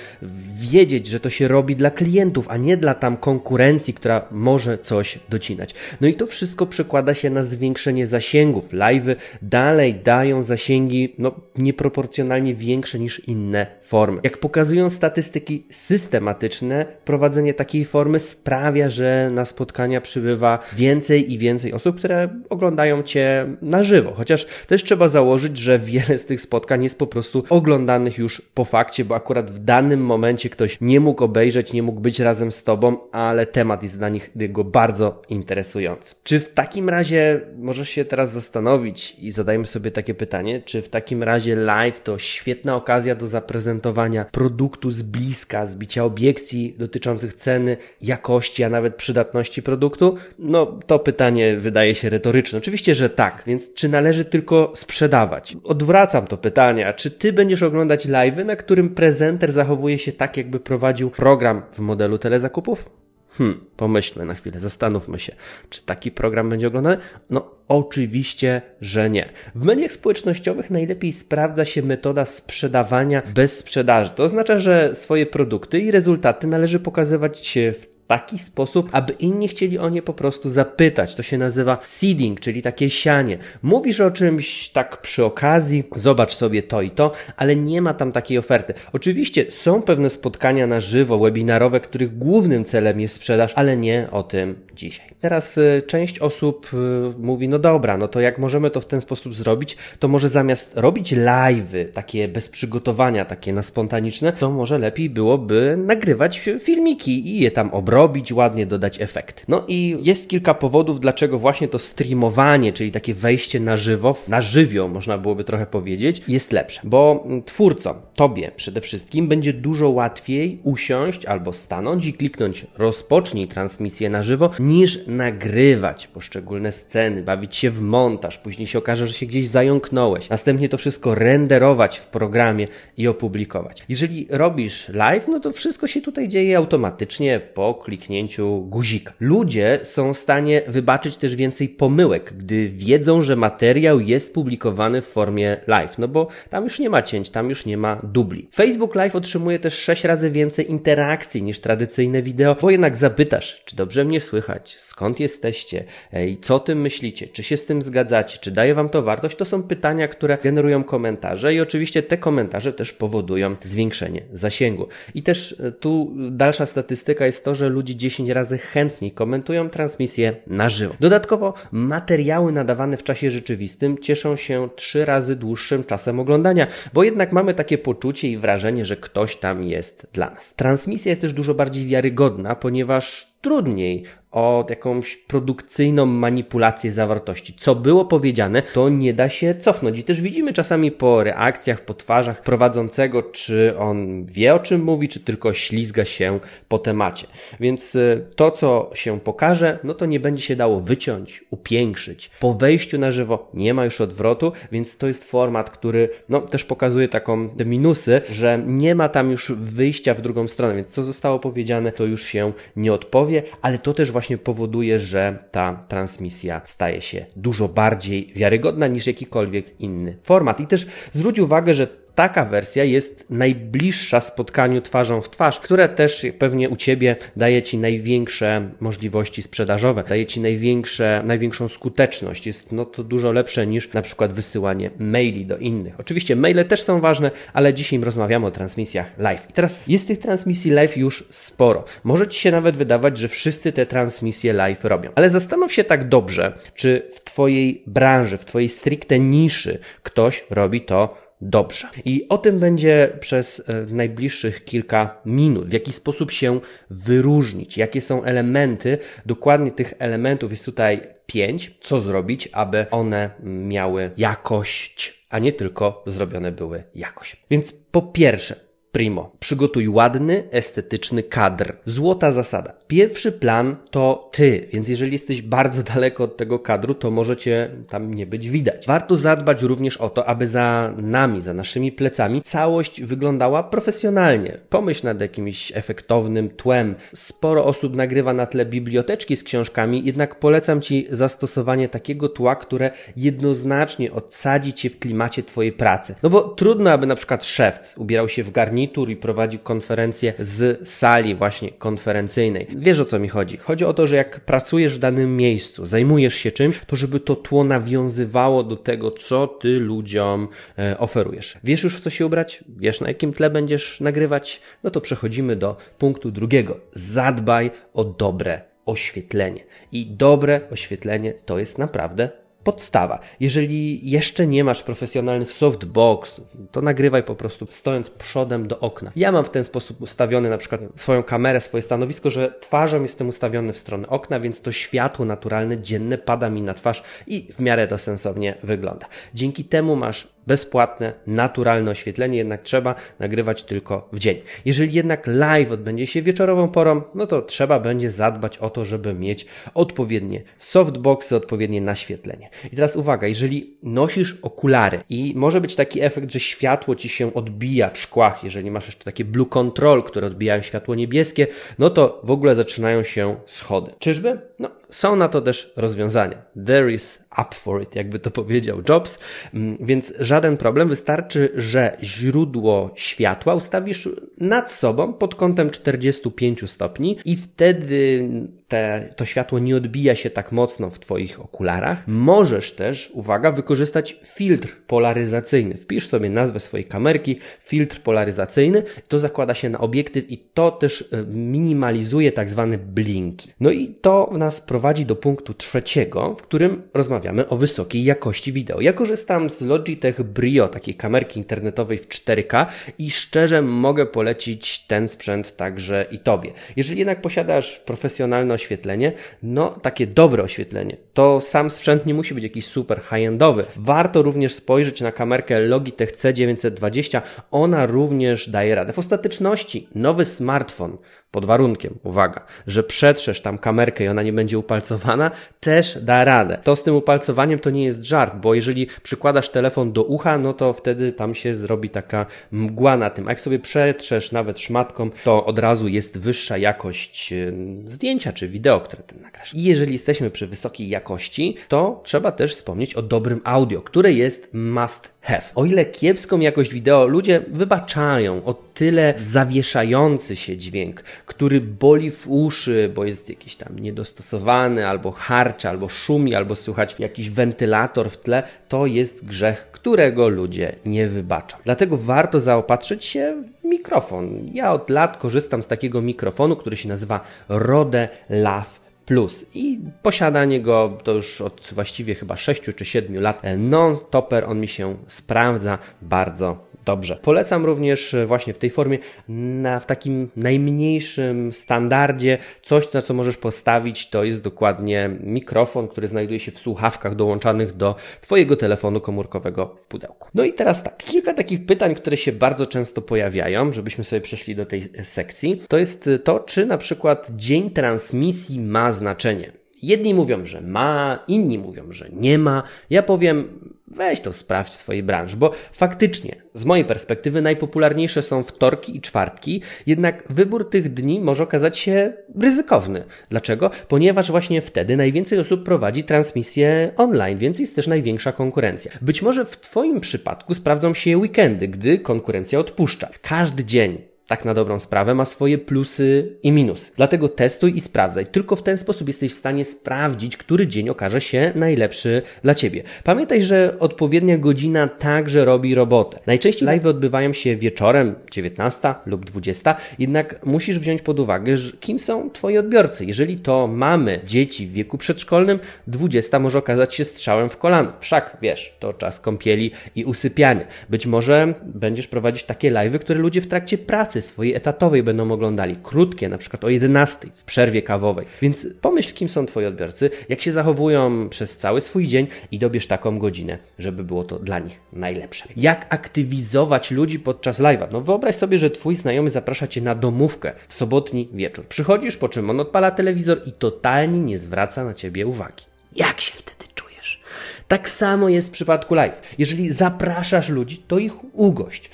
wiedzieć, 0.61 1.07
że 1.07 1.21
to 1.21 1.31
się 1.31 1.49
robi 1.49 1.77
dla 1.77 1.91
klientów, 1.91 2.47
a 2.49 2.57
nie 2.57 2.77
dla 2.77 2.95
tam 2.95 3.17
konkurencji, 3.17 3.95
która 3.95 4.29
może 4.31 4.79
coś 4.79 5.19
docinać. 5.29 5.75
No 6.01 6.09
i 6.09 6.15
to 6.15 6.27
wszystko 6.27 6.67
przekłada 6.67 7.15
się 7.15 7.31
na 7.31 7.43
zwiększenie 7.43 8.07
zasięgów. 8.07 8.73
Live'y 8.73 9.17
dalej 9.43 9.95
dają 9.95 10.43
zasięgi 10.43 11.15
no, 11.19 11.35
nieproporcjonalnie 11.57 12.55
większe 12.55 12.99
niż 12.99 13.29
inne 13.29 13.67
formy. 13.83 14.21
Jak 14.23 14.39
pokazują 14.39 14.91
statystyki 14.91 15.67
systematyczne, 15.71 16.87
prowadzenie 17.05 17.55
takiej 17.55 17.85
formy 17.85 18.19
sprawia, 18.19 18.91
że 18.91 19.31
na 19.33 19.45
spotkania 19.45 20.01
przybywa 20.01 20.59
więcej 20.77 21.33
i 21.33 21.39
więcej 21.39 21.73
osób, 21.73 21.97
które 21.99 22.29
oglądają 22.51 23.03
Cię 23.03 23.47
na 23.63 23.83
żywo, 23.83 24.13
Chociaż 24.29 24.47
też 24.67 24.85
trzeba 24.85 25.09
założyć, 25.09 25.59
że 25.59 25.79
wiele 25.79 26.19
z 26.19 26.25
tych 26.25 26.41
spotkań 26.41 26.83
jest 26.83 26.99
po 26.99 27.07
prostu 27.07 27.45
oglądanych 27.49 28.19
już 28.19 28.43
po 28.55 28.65
fakcie, 28.65 29.05
bo 29.05 29.15
akurat 29.15 29.51
w 29.51 29.59
danym 29.59 30.01
momencie 30.01 30.51
ktoś 30.51 30.79
nie 30.81 31.01
mógł 31.01 31.25
obejrzeć, 31.25 31.73
nie 31.73 31.83
mógł 31.83 32.01
być 32.01 32.21
razem 32.21 32.53
z 32.53 32.65
tobą, 32.65 32.97
ale 33.13 33.47
temat 33.47 33.83
jest 33.83 33.99
dla 33.99 34.09
nich 34.09 34.31
go 34.35 34.65
bardzo 34.65 35.23
interesujący. 35.29 36.15
Czy 36.25 36.41
w 36.41 36.49
takim 36.49 36.89
razie 36.89 37.41
możesz 37.59 37.89
się 37.89 38.05
teraz 38.05 38.33
zastanowić 38.33 39.17
i 39.19 39.31
zadajmy 39.31 39.67
sobie 39.67 39.91
takie 39.91 40.15
pytanie, 40.15 40.63
czy 40.65 40.83
w 40.83 40.89
takim 40.89 41.23
razie 41.23 41.57
live 41.57 42.01
to 42.01 42.19
świetna 42.19 42.77
okazja 42.77 43.15
do 43.15 43.27
zaprezentowania 43.27 44.25
produktu 44.25 44.91
z 44.91 45.03
bliska, 45.03 45.67
zbicia 45.67 46.05
obiekcji 46.05 46.75
dotyczących 46.79 47.35
ceny, 47.35 47.77
jakości, 48.03 48.65
a 48.65 48.69
nawet 48.69 48.95
przydatności 48.95 49.63
produktu? 49.63 50.17
No, 50.39 50.79
to 50.87 50.99
pytanie 50.99 51.57
wydaje 51.57 51.95
się 51.95 52.09
retoryczne. 52.09 52.59
Oczywiście, 52.59 52.95
że 52.95 53.11
tak, 53.11 53.43
więc 53.47 53.75
czy 53.75 53.89
należy 53.89 54.08
należy 54.09 54.25
tylko 54.25 54.73
sprzedawać. 54.75 55.57
Odwracam 55.65 56.27
to 56.27 56.37
pytanie, 56.37 56.95
czy 56.97 57.11
ty 57.11 57.33
będziesz 57.33 57.63
oglądać 57.63 58.07
live, 58.07 58.45
na 58.45 58.57
którym 58.57 58.95
prezenter 58.95 59.53
zachowuje 59.53 59.99
się 59.99 60.13
tak, 60.13 60.37
jakby 60.37 60.61
prowadził 60.61 61.11
program 61.11 61.63
w 61.73 61.79
modelu 61.79 62.19
telezakupów? 62.19 62.91
Hmm, 63.31 63.61
pomyślmy 63.77 64.25
na 64.25 64.35
chwilę, 64.35 64.61
zastanówmy 64.61 65.19
się, 65.19 65.33
czy 65.71 65.83
taki 65.83 66.11
program 66.11 66.51
będzie 66.51 66.67
oglądany? 66.67 66.97
No, 67.31 67.51
oczywiście, 67.69 68.63
że 68.81 69.11
nie. 69.11 69.29
W 69.55 69.65
mediach 69.65 69.93
społecznościowych 69.93 70.71
najlepiej 70.71 71.13
sprawdza 71.13 71.65
się 71.65 71.83
metoda 71.83 72.25
sprzedawania 72.25 73.23
bez 73.35 73.59
sprzedaży. 73.59 74.11
To 74.11 74.23
oznacza, 74.25 74.59
że 74.59 74.95
swoje 74.95 75.27
produkty 75.27 75.81
i 75.81 75.91
rezultaty 75.91 76.47
należy 76.47 76.81
pokazywać 76.81 77.59
w 77.81 77.98
taki 78.09 78.39
sposób, 78.39 78.89
aby 78.93 79.13
inni 79.13 79.49
chcieli 79.49 79.79
o 79.79 79.89
nie 79.89 80.03
po 80.03 80.15
prostu 80.15 80.51
zapytać. 80.51 81.15
To 81.15 81.23
się 81.23 81.39
nazywa 81.39 81.79
seeding, 81.83 82.41
czyli 82.41 82.63
takie 82.63 82.91
sianie. 82.91 83.39
Mówisz 83.63 84.01
o 84.01 84.11
czymś 84.11 84.71
tak 84.71 85.01
przy 85.01 85.25
okazji, 85.25 85.85
zobacz 85.97 86.35
sobie 86.35 86.63
to 86.63 86.83
i 86.83 86.91
to, 86.91 87.13
ale 87.37 87.57
nie 87.57 87.83
ma 87.83 87.95
tam 87.95 88.13
takiej 88.13 88.39
oferty. 88.39 88.75
Oczywiście 88.93 89.51
są 89.51 89.83
pewne 89.83 90.11
spotkania 90.11 90.67
na 90.67 90.81
żywo, 90.81 91.19
webinarowe, 91.19 91.81
których 91.81 92.19
głównym 92.19 92.65
celem 92.65 93.01
jest 93.01 93.15
sprzedaż, 93.15 93.53
ale 93.55 93.77
nie 93.77 94.09
o 94.11 94.23
tym 94.23 94.55
dzisiaj. 94.75 95.07
Teraz 95.21 95.59
y, 95.59 95.83
część 95.87 96.19
osób 96.19 96.71
y, 96.75 96.77
mówi, 97.19 97.49
no 97.49 97.59
dobra, 97.59 97.97
no 97.97 98.09
to 98.09 98.21
jak 98.21 98.39
możemy 98.39 98.71
to 98.71 98.81
w 98.81 98.87
ten 98.87 99.01
sposób 99.01 99.35
zrobić, 99.35 99.77
to 99.99 100.09
może 100.09 100.29
zamiast 100.29 100.73
robić 100.77 101.13
live'y, 101.13 101.93
takie 101.93 102.29
bez 102.29 102.49
przygotowania, 102.49 103.25
takie 103.25 103.53
na 103.53 103.63
spontaniczne, 103.63 104.33
to 104.33 104.51
może 104.51 104.79
lepiej 104.79 105.11
byłoby 105.11 105.75
nagrywać 105.87 106.51
filmiki 106.61 107.29
i 107.29 107.41
je 107.41 107.51
tam 107.51 107.75
obrobić 107.75 107.98
robić 107.99 108.33
ładnie, 108.33 108.67
dodać 108.67 109.01
efekt. 109.01 109.45
No 109.49 109.65
i 109.69 109.97
jest 110.03 110.29
kilka 110.29 110.55
powodów, 110.55 111.01
dlaczego 111.01 111.39
właśnie 111.39 111.69
to 111.69 111.79
streamowanie, 111.79 112.73
czyli 112.73 112.93
takie 112.93 113.15
wejście 113.15 113.61
na 113.61 113.77
żywo, 113.77 114.17
na 114.29 114.41
żywio 114.41 114.89
można 114.89 115.19
byłoby 115.19 115.45
trochę 115.45 115.67
powiedzieć, 115.67 116.23
jest 116.29 116.53
lepsze. 116.53 116.81
Bo 116.85 117.27
twórcom, 117.45 117.97
tobie 118.15 118.51
przede 118.57 118.81
wszystkim, 118.81 119.29
będzie 119.29 119.53
dużo 119.53 119.89
łatwiej 119.89 120.61
usiąść 120.63 121.27
albo 121.27 121.53
stanąć 121.53 122.07
i 122.07 122.13
kliknąć 122.13 122.67
rozpocznij 122.77 123.47
transmisję 123.49 124.11
na 124.11 124.23
żywo, 124.23 124.51
niż 124.61 125.07
nagrywać 125.07 126.07
poszczególne 126.07 126.73
sceny, 126.73 127.23
bawić 127.23 127.57
się 127.57 127.71
w 127.71 127.83
montaż, 127.83 128.39
później 128.39 128.67
się 128.67 128.79
okaże, 128.79 129.07
że 129.07 129.13
się 129.13 129.27
gdzieś 129.27 129.47
zająknąłeś, 129.49 130.29
następnie 130.29 130.69
to 130.69 130.79
wszystko 130.79 131.15
renderować 131.15 131.99
w 131.99 132.07
programie 132.07 132.69
i 132.97 133.09
opublikować. 133.09 133.85
Jeżeli 133.89 134.27
robisz 134.31 134.89
live, 134.89 135.29
no 135.29 135.41
to 135.41 135.53
wszystko 135.53 135.87
się 135.87 136.01
tutaj 136.01 136.29
dzieje 136.29 136.57
automatycznie 136.57 137.41
po 137.55 137.75
kliknięciu 137.89 138.61
guzika. 138.61 139.13
Ludzie 139.21 139.81
są 139.83 140.13
w 140.13 140.17
stanie 140.17 140.63
wybaczyć 140.69 141.17
też 141.17 141.37
więcej 141.37 141.69
pomyłek, 141.69 142.35
gdy 142.37 142.69
wiedzą, 142.69 143.23
że 143.23 143.37
materiał 143.37 144.01
jest 144.01 144.35
publikowany 144.35 145.03
w 145.03 145.07
formie 145.07 145.57
live, 145.67 145.99
no 145.99 146.09
bo 146.09 146.29
tam 146.51 146.65
już 146.65 146.79
nie 146.79 146.91
ma 146.91 147.03
cięć, 147.03 147.31
tam 147.31 147.49
już 147.49 147.67
nie 147.67 147.77
ma 147.77 148.01
dubli. 148.03 148.49
Facebook 148.55 148.95
Live 148.95 149.17
otrzymuje 149.17 149.59
też 149.59 149.75
6 149.75 150.05
razy 150.05 150.31
więcej 150.31 150.71
interakcji 150.71 151.43
niż 151.43 151.61
tradycyjne 151.61 152.23
wideo, 152.23 152.57
bo 152.61 152.71
jednak 152.71 152.97
zapytasz, 152.97 153.63
czy 153.65 153.77
dobrze 153.77 154.05
mnie 154.05 154.21
słychać, 154.21 154.77
skąd 154.79 155.21
jesteście, 155.21 155.85
i 156.29 156.39
co 156.43 156.55
o 156.55 156.61
tym 156.61 156.81
myślicie, 156.81 157.27
czy 157.27 157.43
się 157.43 157.57
z 157.57 157.65
tym 157.65 157.83
zgadzacie, 157.83 158.39
czy 158.39 158.51
daje 158.51 158.75
wam 158.75 158.89
to 158.89 159.03
wartość, 159.03 159.37
to 159.37 159.45
są 159.45 159.63
pytania, 159.63 160.09
które 160.09 160.39
generują 160.43 160.85
komentarze 160.85 161.55
i 161.55 161.61
oczywiście 161.61 162.03
te 162.03 162.19
komentarze 162.19 162.73
też 162.73 162.93
powodują 162.93 163.57
zwiększenie 163.63 164.23
zasięgu. 164.33 164.89
I 165.15 165.23
też 165.23 165.61
e, 165.61 165.73
tu 165.73 166.15
dalsza 166.31 166.67
statystyka 166.67 167.27
jest 167.27 167.45
to, 167.45 167.55
że 167.55 167.69
ludzie 167.79 167.97
10 167.97 168.29
razy 168.29 168.59
chętniej 168.59 169.13
komentują 169.13 169.71
transmisję 169.71 170.37
na 170.47 170.69
żywo. 170.69 170.95
Dodatkowo 171.01 171.55
materiały 171.73 172.53
nadawane 172.53 172.97
w 172.97 173.03
czasie 173.03 173.31
rzeczywistym 173.31 173.99
cieszą 173.99 174.37
się 174.37 174.69
3 174.77 175.05
razy 175.05 175.37
dłuższym 175.37 175.85
czasem 175.85 176.21
oglądania, 176.21 176.67
bo 176.93 177.05
jednak 177.05 177.33
mamy 177.33 177.55
takie 177.55 177.79
poczucie 177.79 178.29
i 178.29 178.37
wrażenie, 178.37 178.85
że 178.85 178.97
ktoś 178.97 179.37
tam 179.37 179.65
jest 179.65 180.07
dla 180.13 180.31
nas. 180.31 180.55
Transmisja 180.55 181.11
jest 181.11 181.21
też 181.21 181.33
dużo 181.33 181.55
bardziej 181.55 181.87
wiarygodna, 181.87 182.55
ponieważ 182.55 183.33
trudniej 183.41 184.05
o 184.33 184.67
jakąś 184.71 185.17
produkcyjną 185.17 186.07
manipulację 186.07 186.91
zawartości. 186.91 187.55
Co 187.59 187.75
było 187.75 188.05
powiedziane, 188.05 188.63
to 188.63 188.89
nie 188.89 189.15
da 189.15 189.29
się 189.29 189.55
cofnąć. 189.55 189.99
I 189.99 190.05
też 190.05 190.21
widzimy 190.21 190.53
czasami 190.53 190.91
po 190.91 191.25
reakcjach, 191.25 191.85
po 191.85 191.95
twarzach 191.95 192.43
prowadzącego, 192.43 193.23
czy 193.23 193.79
on 193.79 194.25
wie 194.27 194.55
o 194.55 194.59
czym 194.59 194.85
mówi, 194.85 195.09
czy 195.09 195.21
tylko 195.21 195.55
ślizga 195.55 196.05
się 196.05 196.41
po 196.69 196.79
temacie. 196.79 197.27
Więc 197.61 197.95
y, 197.95 198.27
to, 198.37 198.51
co 198.51 198.91
się 198.95 199.21
pokaże, 199.21 199.79
no 199.85 199.95
to 199.95 200.07
nie 200.07 200.21
będzie 200.21 200.43
się 200.43 200.57
dało 200.57 200.81
wyciąć, 200.81 201.45
upiększyć. 201.51 202.31
Po 202.41 202.55
wejściu 202.55 202.99
na 202.99 203.11
żywo 203.11 203.51
nie 203.55 203.75
ma 203.75 203.85
już 203.85 204.01
odwrotu, 204.01 204.53
więc 204.73 204.97
to 204.97 205.07
jest 205.07 205.25
format, 205.25 205.71
który 205.71 206.09
no, 206.29 206.41
też 206.41 206.65
pokazuje 206.65 207.09
taką 207.09 207.49
te 207.49 207.65
minusy, 207.65 208.21
że 208.33 208.63
nie 208.67 208.95
ma 208.95 209.09
tam 209.09 209.31
już 209.31 209.53
wyjścia 209.53 210.15
w 210.15 210.23
drugą 210.23 210.47
stronę, 210.47 210.75
więc 210.75 210.89
co 210.89 211.03
zostało 211.03 211.39
powiedziane, 211.39 211.93
to 211.93 212.05
już 212.05 212.23
się 212.23 212.53
nie 212.77 212.93
odpowie, 212.93 213.43
ale 213.63 213.79
to 213.79 213.95
też 213.95 214.11
właśnie 214.11 214.18
powoduje, 214.39 214.99
że 214.99 215.39
ta 215.51 215.85
transmisja 215.89 216.61
staje 216.65 217.01
się 217.01 217.27
dużo 217.37 217.69
bardziej 217.69 218.33
wiarygodna 218.37 218.87
niż 218.87 219.07
jakikolwiek 219.07 219.81
inny 219.81 220.17
format. 220.23 220.61
I 220.61 220.67
też 220.67 220.87
zwróć 221.13 221.39
uwagę, 221.39 221.75
że 221.75 221.87
taka 222.19 222.45
wersja 222.45 222.85
jest 222.85 223.25
najbliższa 223.31 224.21
spotkaniu 224.21 224.81
twarzą 224.81 225.21
w 225.21 225.31
twarz, 225.31 225.61
które 225.61 225.89
też 225.89 226.27
pewnie 226.39 226.69
u 226.69 226.77
Ciebie 226.77 227.17
daje 227.37 227.63
Ci 227.63 227.79
największe 227.79 228.71
możliwości 228.81 229.43
sprzedażowe, 229.43 230.05
daje 230.09 230.27
Ci 230.27 230.41
największe, 230.41 231.23
największą 231.25 231.69
skuteczność. 231.69 232.47
Jest 232.47 232.73
no 232.73 232.85
to 232.85 233.05
dużo 233.05 233.33
lepsze 233.33 233.67
niż 233.67 233.93
na 233.93 234.03
przykład 234.03 234.33
wysyłanie 234.33 234.91
maili 234.99 235.47
do 235.47 235.59
innych. 235.59 236.01
Oczywiście 236.01 236.37
maile 236.37 236.65
też 236.65 236.83
są 236.83 237.01
ważne, 237.01 237.31
ale 237.53 237.75
dzisiaj 237.75 238.01
rozmawiamy 238.01 238.47
o 238.47 238.51
transmisjach 238.51 239.19
live. 239.19 239.47
I 239.51 239.53
teraz 239.53 239.81
jest 239.89 240.09
tych 240.09 240.19
transmisji 240.19 240.71
live 240.71 240.97
już 240.97 241.25
sporo. 241.31 241.85
Może 242.05 242.29
Ci 242.29 242.41
się 242.41 242.51
nawet 242.51 242.77
wydawać, 242.77 243.19
że 243.19 243.29
wszyscy 243.29 243.73
te 243.73 243.87
transmisje 243.87 244.53
live 244.53 244.85
robią. 244.85 245.11
Ale 245.15 245.31
zastanów 245.31 245.73
się 245.73 245.85
tak 245.85 246.09
dobrze, 246.09 246.53
czy 246.75 247.09
w 247.15 247.25
Twojej 247.25 247.83
branży, 247.87 248.39
w 248.39 248.45
Twojej 248.45 248.69
stricte 248.69 249.19
niszy 249.19 249.79
ktoś 250.03 250.45
robi 250.51 250.81
to 250.81 251.28
dobrze. 251.41 251.89
I 252.05 252.27
o 252.29 252.39
tym 252.39 252.59
będzie 252.59 253.17
przez 253.21 253.69
e, 253.69 253.95
najbliższych 253.95 254.65
kilka 254.65 255.21
minut. 255.27 255.69
W 255.69 255.73
jaki 255.73 255.93
sposób 255.93 256.31
się 256.31 256.61
wyróżnić, 256.91 257.79
jakie 257.79 258.01
są 258.01 258.25
elementy. 258.25 258.99
Dokładnie 259.27 259.71
tych 259.71 259.95
elementów 259.99 260.51
jest 260.51 260.65
tutaj 260.65 261.09
pięć. 261.27 261.75
Co 261.81 262.01
zrobić, 262.01 262.49
aby 262.53 262.87
one 262.91 263.31
miały 263.43 264.11
jakość, 264.17 265.27
a 265.31 265.39
nie 265.39 265.53
tylko 265.53 266.05
zrobione 266.07 266.53
były 266.53 266.83
jakoś. 266.95 267.37
Więc 267.51 267.73
po 267.73 268.03
pierwsze, 268.03 268.68
Primo, 268.93 269.33
przygotuj 269.41 269.89
ładny, 269.89 270.45
estetyczny 270.51 271.23
kadr. 271.23 271.73
Złota 271.85 272.33
zasada. 272.33 272.73
Pierwszy 272.87 273.33
plan 273.33 273.77
to 273.91 274.31
ty, 274.33 274.69
więc 274.73 274.89
jeżeli 274.89 275.13
jesteś 275.13 275.43
bardzo 275.43 275.83
daleko 275.95 276.25
od 276.25 276.37
tego 276.37 276.59
kadru, 276.59 276.95
to 276.95 277.11
możecie 277.11 277.71
tam 277.89 278.15
nie 278.15 278.27
być 278.27 278.49
widać. 278.49 278.87
Warto 278.87 279.17
zadbać 279.17 279.63
również 279.63 279.97
o 279.97 280.11
to, 280.11 280.27
aby 280.27 280.49
za 280.49 280.95
nami, 280.97 281.41
za 281.41 281.55
naszymi 281.55 281.93
plecami 281.93 282.43
całość 282.43 283.03
wyglądała 283.03 283.63
profesjonalnie. 283.63 284.59
Pomyśl 284.69 285.07
nad 285.07 285.21
jakimś 285.21 285.73
efektownym 285.75 286.51
tłem. 286.51 286.95
Sporo 287.15 287.65
osób 287.65 287.97
nagrywa 287.97 288.35
na 288.35 288.47
tle 288.47 288.67
biblioteczki 288.67 289.37
z 289.37 289.45
książkami, 289.45 290.05
jednak 290.05 290.39
polecam 290.39 290.81
Ci 290.81 291.07
zastosowanie 291.11 291.89
takiego 291.89 292.29
tła, 292.29 292.57
które 292.57 292.91
jednoznacznie 293.17 294.13
odsadzi 294.13 294.73
Cię 294.73 294.91
w 294.91 294.99
klimacie 294.99 295.43
Twojej 295.43 295.73
pracy. 295.73 296.15
No 296.23 296.31
bo 296.31 296.43
trudno, 296.43 296.91
aby 296.91 297.07
na 297.07 297.15
przykład 297.15 297.45
szewc 297.45 297.99
ubierał 297.99 298.29
się 298.29 298.43
w 298.43 298.51
garnitur 298.51 298.88
i 299.09 299.17
prowadzi 299.17 299.59
konferencję 299.59 300.33
z 300.39 300.89
sali 300.89 301.35
właśnie 301.35 301.71
konferencyjnej. 301.71 302.67
Wiesz 302.77 303.01
o 303.01 303.05
co 303.05 303.19
mi 303.19 303.29
chodzi? 303.29 303.57
Chodzi 303.57 303.85
o 303.85 303.95
to, 303.95 304.07
że 304.07 304.17
jak 304.17 304.41
pracujesz 304.41 304.95
w 304.95 304.99
danym 304.99 305.37
miejscu, 305.37 305.87
zajmujesz 305.87 306.35
się 306.35 306.53
czymś, 306.53 306.81
to 306.87 306.97
żeby 306.97 307.21
to 307.21 307.37
tło 307.37 307.65
nawiązywało 307.65 308.63
do 308.63 308.77
tego, 308.77 309.11
co 309.11 309.47
ty 309.47 309.81
ludziom 309.81 310.49
e, 310.79 310.99
oferujesz. 310.99 311.59
Wiesz 311.65 311.85
już 311.85 311.97
w 311.97 312.01
co 312.01 312.11
się 312.11 312.27
ubrać? 312.27 312.65
Wiesz 312.77 313.01
na 313.01 313.09
jakim 313.09 313.33
tle 313.33 313.51
będziesz 313.51 314.01
nagrywać? 314.01 314.61
No 314.83 314.91
to 314.91 315.01
przechodzimy 315.01 315.57
do 315.57 315.77
punktu 315.99 316.31
drugiego. 316.31 316.81
Zadbaj 316.93 317.71
o 317.95 318.05
dobre 318.05 318.61
oświetlenie. 318.87 319.65
I 319.93 320.07
dobre 320.07 320.61
oświetlenie 320.71 321.35
to 321.47 321.59
jest 321.59 321.79
naprawdę 321.79 322.31
podstawa. 322.65 323.19
Jeżeli 323.41 324.11
jeszcze 324.11 324.47
nie 324.47 324.65
masz 324.65 324.83
profesjonalnych 324.83 325.53
softbox, 325.53 326.41
to 326.73 326.83
nagrywaj 326.83 327.23
po 327.23 327.35
prostu 327.35 327.67
stojąc 327.71 328.11
przodem 328.11 328.69
do 328.69 328.81
okna. 328.81 329.13
Ja 329.17 329.33
mam 329.33 329.45
w 329.45 329.51
ten 329.51 329.65
sposób 329.65 330.03
ustawiony 330.03 330.51
na 330.51 330.59
przykład 330.59 330.81
swoją 330.97 331.23
kamerę, 331.23 331.61
swoje 331.61 331.83
stanowisko, 331.83 332.31
że 332.31 332.55
twarzą 332.61 333.03
jestem 333.03 333.29
ustawiony 333.29 333.73
w 333.73 333.77
stronę 333.77 334.09
okna, 334.09 334.41
więc 334.41 334.61
to 334.61 334.73
światło 334.73 335.25
naturalne, 335.25 335.83
dzienne 335.83 336.19
pada 336.19 336.51
mi 336.51 336.63
na 336.63 336.75
twarz 336.75 337.03
i 337.27 337.53
w 337.53 337.61
miarę 337.61 337.89
to 337.89 337.99
sensownie 337.99 338.55
wygląda. 338.63 339.07
Dzięki 339.35 339.65
temu 339.65 339.97
masz 339.97 340.38
bezpłatne, 340.49 341.13
naturalne 341.27 341.91
oświetlenie, 341.91 342.39
jednak 342.39 342.63
trzeba 342.63 342.95
nagrywać 343.19 343.65
tylko 343.65 344.09
w 344.13 344.19
dzień. 344.19 344.37
Jeżeli 344.65 344.93
jednak 344.93 345.27
live 345.27 345.73
odbędzie 345.73 346.07
się 346.07 346.23
wieczorową 346.23 346.69
porą, 346.69 347.03
no 347.15 347.27
to 347.27 347.43
trzeba 347.43 347.81
będzie 347.81 348.11
zadbać 348.11 348.59
o 348.59 348.71
to, 348.71 348.85
żeby 348.85 349.15
mieć 349.15 349.47
odpowiednie 349.75 350.43
softboxy, 350.59 351.37
odpowiednie 351.37 351.81
naświetlenie. 351.81 352.51
I 352.73 352.77
teraz 352.77 352.97
uwaga, 352.97 353.27
jeżeli 353.27 353.77
nosisz 353.83 354.39
okulary 354.43 355.01
i 355.09 355.33
może 355.37 355.61
być 355.61 355.75
taki 355.75 356.03
efekt, 356.03 356.33
że 356.33 356.41
światło 356.41 356.95
ci 356.95 357.09
się 357.09 357.35
odbija 357.35 357.91
w 357.91 357.99
szkłach, 357.99 358.45
jeżeli 358.45 358.71
masz 358.71 358.87
jeszcze 358.87 359.05
takie 359.05 359.25
blue 359.25 359.47
control, 359.47 360.03
które 360.03 360.27
odbijają 360.27 360.63
światło 360.63 360.95
niebieskie, 360.95 361.47
no 361.79 361.91
to 361.91 362.21
w 362.25 362.31
ogóle 362.31 362.55
zaczynają 362.55 363.03
się 363.03 363.37
schody. 363.47 363.93
Czyżby? 363.99 364.41
No, 364.59 364.71
są 364.91 365.17
na 365.17 365.29
to 365.29 365.41
też 365.41 365.73
rozwiązania. 365.77 366.43
There 366.67 366.93
is 366.93 367.25
up 367.33 367.55
for 367.55 367.83
it, 367.83 367.95
jakby 367.95 368.19
to 368.19 368.31
powiedział 368.31 368.83
Jobs, 368.89 369.19
mm, 369.55 369.77
więc 369.81 370.15
żaden 370.21 370.57
problem. 370.57 370.89
Wystarczy, 370.89 371.53
że 371.55 371.97
źródło 372.03 372.91
światła 372.95 373.55
ustawisz 373.55 374.09
nad 374.39 374.73
sobą 374.73 375.13
pod 375.13 375.35
kątem 375.35 375.71
45 375.71 376.71
stopni 376.71 377.19
i 377.25 377.37
wtedy 377.37 378.29
te, 378.69 379.09
to 379.17 379.25
światło 379.25 379.59
nie 379.59 379.77
odbija 379.77 380.15
się 380.15 380.31
tak 380.31 380.53
mocno 380.53 380.91
w 380.91 380.99
Twoich 380.99 381.41
okularach. 381.41 382.03
Możesz 382.07 382.73
też, 382.73 383.11
uwaga, 383.15 383.53
wykorzystać 383.53 384.17
filtr 384.25 384.77
polaryzacyjny. 384.87 385.75
Wpisz 385.77 386.07
sobie 386.07 386.31
nazwę 386.31 386.61
swojej 386.61 386.85
kamerki, 386.87 387.39
filtr 387.61 388.01
polaryzacyjny. 388.01 388.83
To 389.09 389.19
zakłada 389.19 389.55
się 389.55 389.69
na 389.69 389.79
obiektyw 389.79 390.31
i 390.31 390.39
to 390.39 390.71
też 390.71 391.09
e, 391.13 391.23
minimalizuje 391.23 392.33
tak 392.33 392.51
zwane 392.51 392.79
blinki. 392.79 393.53
No 393.61 393.71
i 393.71 393.89
to 393.89 394.31
nas 394.33 394.61
prowadzi 394.61 395.07
do 395.07 395.17
punktu 395.17 395.55
trzeciego, 395.55 396.35
w 396.35 396.43
którym 396.43 396.83
rozmawiamy 396.95 397.49
o 397.49 397.57
wysokiej 397.57 398.05
jakości 398.05 398.53
wideo. 398.53 398.81
Ja 398.81 398.93
korzystam 398.93 399.51
z 399.51 399.61
Logitech 399.61 400.23
Brio, 400.23 400.69
takiej 400.69 400.95
kamerki 400.95 401.41
internetowej 401.41 401.99
w 401.99 402.09
4K 402.09 402.67
i 402.99 403.11
szczerze 403.11 403.63
mogę 403.63 404.07
polecić 404.07 404.79
ten 404.79 405.09
sprzęt 405.09 405.57
także 405.57 406.07
i 406.11 406.19
Tobie. 406.19 406.53
Jeżeli 406.77 406.99
jednak 406.99 407.21
posiadasz 407.21 407.79
profesjonalne 407.79 408.58
oświetlenie, 408.59 409.13
no 409.43 409.71
takie 409.71 410.07
dobre 410.07 410.43
oświetlenie, 410.43 410.97
to 411.15 411.41
sam 411.41 411.71
sprzęt 411.71 412.07
nie 412.07 412.15
musi 412.15 412.35
być 412.35 412.45
jakiś 412.45 412.67
super 412.67 413.01
high-endowy. 413.01 413.65
Warto 413.77 414.23
również 414.23 414.55
spojrzeć 414.55 415.01
na 415.01 415.13
kamerkę 415.13 415.61
Logitech 415.61 416.13
C920, 416.13 417.21
ona 417.51 417.87
również 417.87 418.51
daje 418.51 418.75
radę. 418.75 418.93
W 418.93 418.99
ostateczności 418.99 419.89
nowy 419.95 420.25
smartfon 420.25 420.99
pod 421.31 421.45
warunkiem, 421.45 421.99
uwaga, 422.03 422.45
że 422.67 422.83
przetrzesz 422.83 423.41
tam 423.41 423.59
kamerkę 423.59 424.05
i 424.05 424.09
ona 424.09 424.23
nie 424.23 424.33
będzie 424.33 424.59
upalcowana, 424.59 425.31
też 425.61 425.99
da 426.03 426.25
radę. 426.25 426.59
To 426.65 426.77
z 426.77 426.83
tym 426.83 426.95
upalcowaniem 426.95 427.59
to 427.59 427.71
nie 427.71 427.85
jest 427.85 428.05
żart, 428.05 428.35
bo 428.37 428.55
jeżeli 428.55 428.87
przykładasz 429.03 429.51
telefon 429.51 429.93
do 429.93 430.05
ucha, 430.05 430.39
no 430.39 430.53
to 430.53 430.73
wtedy 430.73 431.13
tam 431.13 431.35
się 431.35 431.55
zrobi 431.55 431.91
taka 431.91 432.27
mgła 432.51 432.97
na 432.97 433.11
tym. 433.11 433.27
A 433.27 433.31
jak 433.31 433.41
sobie 433.41 433.59
przetrzesz 433.59 434.33
nawet 434.33 434.61
szmatką, 434.61 435.11
to 435.25 435.47
od 435.47 435.59
razu 435.59 435.89
jest 435.89 436.19
wyższa 436.19 436.59
jakość 436.59 437.33
y, 437.33 437.55
zdjęcia 437.85 438.33
czy 438.33 438.49
wideo, 438.49 438.81
które 438.81 439.03
ty 439.03 439.15
nagrasz. 439.21 439.55
I 439.55 439.63
jeżeli 439.63 439.93
jesteśmy 439.93 440.31
przy 440.31 440.47
wysokiej 440.47 440.89
jakości, 440.89 441.57
to 441.69 442.01
trzeba 442.05 442.33
też 442.33 442.55
wspomnieć 442.55 442.95
o 442.95 443.03
dobrym 443.03 443.41
audio, 443.45 443.83
które 443.83 444.13
jest 444.13 444.49
must 444.55 445.13
have. 445.21 445.43
O 445.55 445.65
ile 445.65 445.85
kiepską 445.85 446.41
jakość 446.41 446.73
wideo 446.73 447.07
ludzie 447.07 447.41
wybaczają 447.49 448.45
o 448.45 448.55
tyle 448.79 449.15
zawieszający 449.19 450.37
się 450.37 450.57
dźwięk, 450.57 451.03
który 451.03 451.61
boli 451.61 452.11
w 452.11 452.29
uszy, 452.29 452.93
bo 452.95 453.05
jest 453.05 453.29
jakiś 453.29 453.57
tam 453.57 453.79
niedostosowany, 453.79 454.89
albo 454.89 455.11
harczy, 455.11 455.69
albo 455.69 455.89
szumi, 455.89 456.35
albo 456.35 456.55
słychać 456.55 456.97
jakiś 456.99 457.31
wentylator 457.31 458.11
w 458.11 458.17
tle, 458.19 458.43
to 458.69 458.87
jest 458.87 459.25
grzech, 459.25 459.69
którego 459.73 460.29
ludzie 460.29 460.77
nie 460.85 461.09
wybaczą. 461.09 461.57
Dlatego 461.65 461.97
warto 461.97 462.41
zaopatrzyć 462.41 463.05
się 463.05 463.43
w 463.43 463.65
mikrofon. 463.65 464.47
Ja 464.53 464.73
od 464.73 464.91
lat 464.91 465.17
korzystam 465.17 465.63
z 465.63 465.67
takiego 465.67 466.03
mikrofonu, 466.03 466.57
który 466.57 466.77
się 466.77 466.89
nazywa 466.89 467.21
Rode 467.49 468.09
Lav 468.29 468.67
Plus 469.07 469.47
i 469.55 469.81
posiadanie 470.03 470.61
go 470.61 470.99
to 471.05 471.13
już 471.13 471.41
od 471.41 471.71
właściwie 471.73 472.15
chyba 472.15 472.37
6 472.37 472.63
czy 472.77 472.85
7 472.85 473.23
lat 473.23 473.43
non-topper, 473.57 474.45
on 474.49 474.61
mi 474.61 474.69
się 474.69 474.97
sprawdza 475.07 475.79
bardzo 476.03 476.68
dobrze. 476.89 477.19
Polecam 477.23 477.65
również 477.65 478.15
e, 478.15 478.27
właśnie 478.27 478.55
w 478.55 478.59
tej 478.59 478.71
formie 478.71 478.99
na, 479.29 479.81
w 479.81 479.87
takim 479.87 480.29
najmniejszym 480.37 481.53
standardzie 481.53 482.39
coś, 482.63 482.93
na 482.93 483.03
co 483.03 483.15
możesz 483.15 483.37
postawić, 483.37 484.11
to 484.11 484.25
jest 484.25 484.43
dokładnie 484.43 485.11
mikrofon, 485.21 485.89
który 485.89 486.09
znajduje 486.09 486.41
się 486.41 486.53
w 486.53 486.59
słuchawkach 486.59 487.15
dołączanych 487.15 487.77
do 487.77 487.95
Twojego 488.21 488.57
telefonu 488.57 489.01
komórkowego 489.01 489.77
w 489.83 489.87
pudełku. 489.87 490.29
No 490.35 490.45
i 490.45 490.53
teraz 490.53 490.83
tak, 490.83 490.97
kilka 490.97 491.35
takich 491.35 491.67
pytań, 491.67 491.95
które 491.95 492.17
się 492.17 492.33
bardzo 492.33 492.67
często 492.67 493.03
pojawiają, 493.03 493.73
żebyśmy 493.73 494.05
sobie 494.05 494.21
przeszli 494.21 494.57
do 494.57 494.67
tej 494.67 494.83
sekcji, 495.05 495.63
to 495.69 495.79
jest 495.79 496.09
to, 496.25 496.41
czy 496.41 496.67
na 496.67 496.79
przykład 496.79 497.29
dzień 497.37 497.71
transmisji 497.71 498.61
ma 498.61 498.93
znaczenie. 498.93 499.58
Jedni 499.83 500.15
mówią, 500.15 500.45
że 500.45 500.61
ma, 500.61 501.25
inni 501.29 501.59
mówią, 501.59 501.93
że 501.93 502.09
nie 502.13 502.39
ma. 502.39 502.63
Ja 502.91 503.03
powiem, 503.03 503.49
weź 503.87 504.21
to 504.21 504.33
sprawdź 504.33 504.73
w 504.73 504.75
swojej 504.75 505.03
branży, 505.03 505.37
bo 505.37 505.53
faktycznie, 505.73 506.37
z 506.55 506.65
mojej 506.65 506.85
perspektywy, 506.85 507.43
najpopularniejsze 507.43 508.23
są 508.23 508.43
wtorki 508.43 508.97
i 508.97 509.01
czwartki, 509.01 509.63
jednak 509.87 510.25
wybór 510.31 510.71
tych 510.71 510.95
dni 510.95 511.21
może 511.21 511.43
okazać 511.43 511.79
się 511.79 512.13
ryzykowny. 512.41 513.05
Dlaczego? 513.31 513.71
Ponieważ 513.89 514.31
właśnie 514.31 514.63
wtedy 514.63 514.97
najwięcej 514.97 515.39
osób 515.39 515.65
prowadzi 515.65 516.05
transmisję 516.05 516.93
online, 516.97 517.39
więc 517.39 517.61
jest 517.61 517.77
też 517.77 517.87
największa 517.87 518.33
konkurencja. 518.33 518.93
Być 519.03 519.23
może 519.23 519.45
w 519.45 519.61
Twoim 519.61 520.01
przypadku 520.01 520.55
sprawdzą 520.55 520.95
się 520.95 521.19
weekendy, 521.19 521.69
gdy 521.69 521.99
konkurencja 521.99 522.59
odpuszcza. 522.59 523.09
Każdy 523.23 523.65
dzień 523.65 524.08
tak 524.29 524.45
na 524.45 524.55
dobrą 524.55 524.79
sprawę, 524.79 525.15
ma 525.15 525.25
swoje 525.25 525.59
plusy 525.59 526.37
i 526.43 526.53
minusy. 526.53 526.93
Dlatego 526.97 527.29
testuj 527.29 527.77
i 527.77 527.81
sprawdzaj. 527.81 528.27
Tylko 528.27 528.57
w 528.57 528.63
ten 528.63 528.79
sposób 528.79 529.09
jesteś 529.09 529.33
w 529.33 529.37
stanie 529.37 529.65
sprawdzić, 529.65 530.37
który 530.37 530.67
dzień 530.67 530.89
okaże 530.89 531.21
się 531.21 531.53
najlepszy 531.55 532.23
dla 532.43 532.55
Ciebie. 532.55 532.83
Pamiętaj, 533.05 533.43
że 533.43 533.77
odpowiednia 533.79 534.39
godzina 534.39 534.89
także 534.89 535.45
robi 535.45 535.75
robotę. 535.75 536.19
Najczęściej 536.27 536.67
live 536.67 536.87
odbywają 536.87 537.33
się 537.33 537.57
wieczorem 537.57 538.15
19 538.31 538.95
lub 539.07 539.25
20, 539.25 539.77
jednak 539.99 540.47
musisz 540.47 540.79
wziąć 540.79 541.03
pod 541.03 541.21
uwagę, 541.21 541.55
kim 541.81 541.99
są 541.99 542.31
Twoi 542.31 542.59
odbiorcy. 542.59 543.05
Jeżeli 543.05 543.37
to 543.37 543.67
mamy 543.67 544.21
dzieci 544.25 544.67
w 544.67 544.73
wieku 544.73 544.99
przedszkolnym, 544.99 545.59
20 545.87 546.39
może 546.39 546.59
okazać 546.59 546.95
się 546.95 547.05
strzałem 547.05 547.49
w 547.49 547.57
kolano. 547.57 547.93
Wszak 548.01 548.37
wiesz, 548.43 548.77
to 548.79 548.93
czas 548.93 549.21
kąpieli 549.21 549.71
i 549.95 550.05
usypiania. 550.05 550.65
Być 550.89 551.07
może 551.07 551.55
będziesz 551.63 552.09
prowadzić 552.09 552.45
takie 552.45 552.73
live'y, 552.73 552.99
które 552.99 553.21
ludzie 553.21 553.41
w 553.41 553.47
trakcie 553.47 553.79
pracy 553.79 554.18
pracy 554.19 554.29
swojej 554.29 554.55
etatowej 554.55 555.03
będą 555.03 555.33
oglądali, 555.33 555.77
krótkie, 555.83 556.29
na 556.29 556.39
przykład 556.39 556.65
o 556.65 556.69
11 556.69 557.29
w 557.35 557.45
przerwie 557.45 557.83
kawowej. 557.83 558.27
Więc 558.43 558.67
pomyśl, 558.81 559.15
kim 559.15 559.29
są 559.29 559.47
Twoi 559.47 559.67
odbiorcy, 559.67 560.11
jak 560.29 560.41
się 560.41 560.53
zachowują 560.53 561.29
przez 561.29 561.57
cały 561.57 561.81
swój 561.81 562.07
dzień 562.09 562.27
i 562.51 562.59
dobierz 562.59 562.87
taką 562.87 563.19
godzinę, 563.19 563.59
żeby 563.79 564.05
było 564.05 564.25
to 564.25 564.39
dla 564.39 564.59
nich 564.59 564.81
najlepsze. 564.93 565.49
Jak 565.57 565.87
aktywizować 565.89 566.91
ludzi 566.91 567.19
podczas 567.19 567.61
live'a? 567.61 567.89
No 567.93 568.01
wyobraź 568.01 568.37
sobie, 568.37 568.59
że 568.59 568.71
Twój 568.71 568.95
znajomy 568.95 569.31
zaprasza 569.31 569.67
Cię 569.67 569.81
na 569.81 569.95
domówkę 569.95 570.53
w 570.69 570.75
sobotni 570.75 571.29
wieczór. 571.33 571.67
Przychodzisz, 571.67 572.17
po 572.17 572.29
czym 572.29 572.51
on 572.51 572.61
odpala 572.61 572.91
telewizor 572.91 573.41
i 573.47 573.53
totalnie 573.53 574.21
nie 574.21 574.39
zwraca 574.39 574.85
na 574.85 574.95
Ciebie 574.95 575.27
uwagi. 575.27 575.65
Jak 575.97 576.21
się 576.21 576.33
wtedy 576.37 576.73
czujesz? 576.75 577.21
Tak 577.69 577.91
samo 577.91 578.29
jest 578.29 578.49
w 578.49 578.51
przypadku 578.51 578.95
live. 578.95 579.21
Jeżeli 579.39 579.73
zapraszasz 579.73 580.49
ludzi, 580.49 580.83
to 580.89 580.99
ich 580.99 581.35
ugość. 581.35 581.91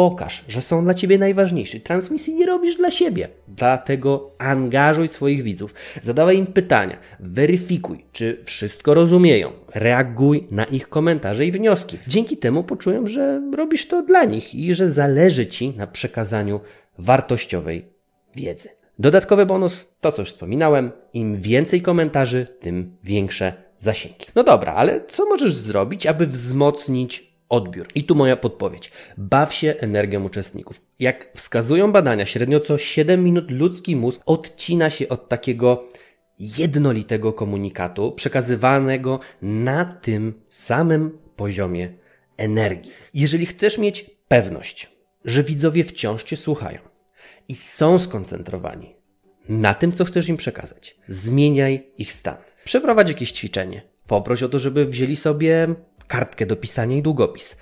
Pokaż, 0.00 0.44
że 0.48 0.62
są 0.62 0.84
dla 0.84 0.94
Ciebie 0.94 1.18
najważniejsi. 1.18 1.80
Transmisji 1.80 2.34
nie 2.34 2.46
robisz 2.46 2.76
dla 2.76 2.90
siebie. 2.90 3.28
Dlatego 3.48 4.30
angażuj 4.38 5.08
swoich 5.08 5.42
widzów, 5.42 5.74
zadawaj 6.02 6.38
im 6.38 6.46
pytania, 6.46 6.98
weryfikuj, 7.20 8.04
czy 8.12 8.40
wszystko 8.44 8.94
rozumieją, 8.94 9.52
reaguj 9.74 10.46
na 10.50 10.64
ich 10.64 10.88
komentarze 10.88 11.46
i 11.46 11.52
wnioski. 11.52 11.98
Dzięki 12.06 12.36
temu 12.36 12.64
poczują, 12.64 13.06
że 13.06 13.42
robisz 13.56 13.88
to 13.88 14.02
dla 14.02 14.24
nich 14.24 14.54
i 14.54 14.74
że 14.74 14.88
zależy 14.88 15.46
Ci 15.46 15.70
na 15.70 15.86
przekazaniu 15.86 16.60
wartościowej 16.98 17.84
wiedzy. 18.36 18.68
Dodatkowy 18.98 19.46
bonus, 19.46 19.86
to 20.00 20.12
co 20.12 20.22
już 20.22 20.28
wspominałem, 20.30 20.90
im 21.12 21.40
więcej 21.40 21.82
komentarzy, 21.82 22.46
tym 22.60 22.96
większe 23.04 23.52
zasięgi. 23.78 24.26
No 24.34 24.44
dobra, 24.44 24.74
ale 24.74 25.00
co 25.08 25.28
możesz 25.28 25.54
zrobić, 25.54 26.06
aby 26.06 26.26
wzmocnić 26.26 27.29
odbiór. 27.50 27.88
I 27.94 28.04
tu 28.04 28.14
moja 28.14 28.36
podpowiedź. 28.36 28.92
Baw 29.18 29.54
się 29.54 29.74
energią 29.78 30.24
uczestników. 30.24 30.80
Jak 30.98 31.30
wskazują 31.34 31.92
badania, 31.92 32.26
średnio 32.26 32.60
co 32.60 32.78
7 32.78 33.24
minut 33.24 33.50
ludzki 33.50 33.96
mózg 33.96 34.22
odcina 34.26 34.90
się 34.90 35.08
od 35.08 35.28
takiego 35.28 35.88
jednolitego 36.38 37.32
komunikatu 37.32 38.12
przekazywanego 38.12 39.20
na 39.42 39.84
tym 39.84 40.42
samym 40.48 41.18
poziomie 41.36 41.92
energii. 42.36 42.92
Jeżeli 43.14 43.46
chcesz 43.46 43.78
mieć 43.78 44.10
pewność, 44.28 44.90
że 45.24 45.42
widzowie 45.42 45.84
wciąż 45.84 46.22
Cię 46.22 46.36
słuchają 46.36 46.78
i 47.48 47.54
są 47.54 47.98
skoncentrowani 47.98 48.94
na 49.48 49.74
tym, 49.74 49.92
co 49.92 50.04
chcesz 50.04 50.28
im 50.28 50.36
przekazać, 50.36 50.96
zmieniaj 51.08 51.86
ich 51.98 52.12
stan. 52.12 52.36
Przeprowadź 52.64 53.08
jakieś 53.08 53.32
ćwiczenie. 53.32 53.82
Poproś 54.06 54.42
o 54.42 54.48
to, 54.48 54.58
żeby 54.58 54.86
wzięli 54.86 55.16
sobie 55.16 55.74
kartkę 56.10 56.46
do 56.46 56.56
pisania 56.56 56.96
i 56.96 57.02
długopis. 57.02 57.56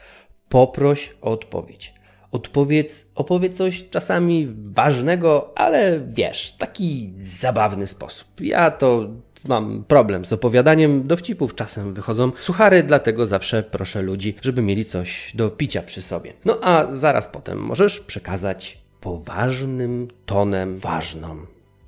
Poproś 0.48 1.16
o 1.20 1.30
odpowiedź. 1.30 1.94
Odpowiedz, 2.32 3.10
opowiedz 3.14 3.56
coś 3.56 3.88
czasami 3.90 4.48
ważnego, 4.56 5.52
ale 5.58 6.00
wiesz, 6.06 6.52
taki 6.52 7.12
zabawny 7.18 7.86
sposób. 7.86 8.28
Ja 8.40 8.70
to 8.70 9.08
mam 9.48 9.84
problem 9.88 10.24
z 10.24 10.32
opowiadaniem 10.32 11.06
dowcipów, 11.06 11.54
czasem 11.54 11.92
wychodzą 11.92 12.32
suchary, 12.40 12.82
dlatego 12.82 13.26
zawsze 13.26 13.62
proszę 13.62 14.02
ludzi, 14.02 14.34
żeby 14.42 14.62
mieli 14.62 14.84
coś 14.84 15.32
do 15.34 15.50
picia 15.50 15.82
przy 15.82 16.02
sobie. 16.02 16.32
No 16.44 16.58
a 16.62 16.94
zaraz 16.94 17.28
potem 17.28 17.58
możesz 17.58 18.00
przekazać 18.00 18.78
poważnym 19.00 20.08
tonem 20.26 20.78
ważną 20.78 21.36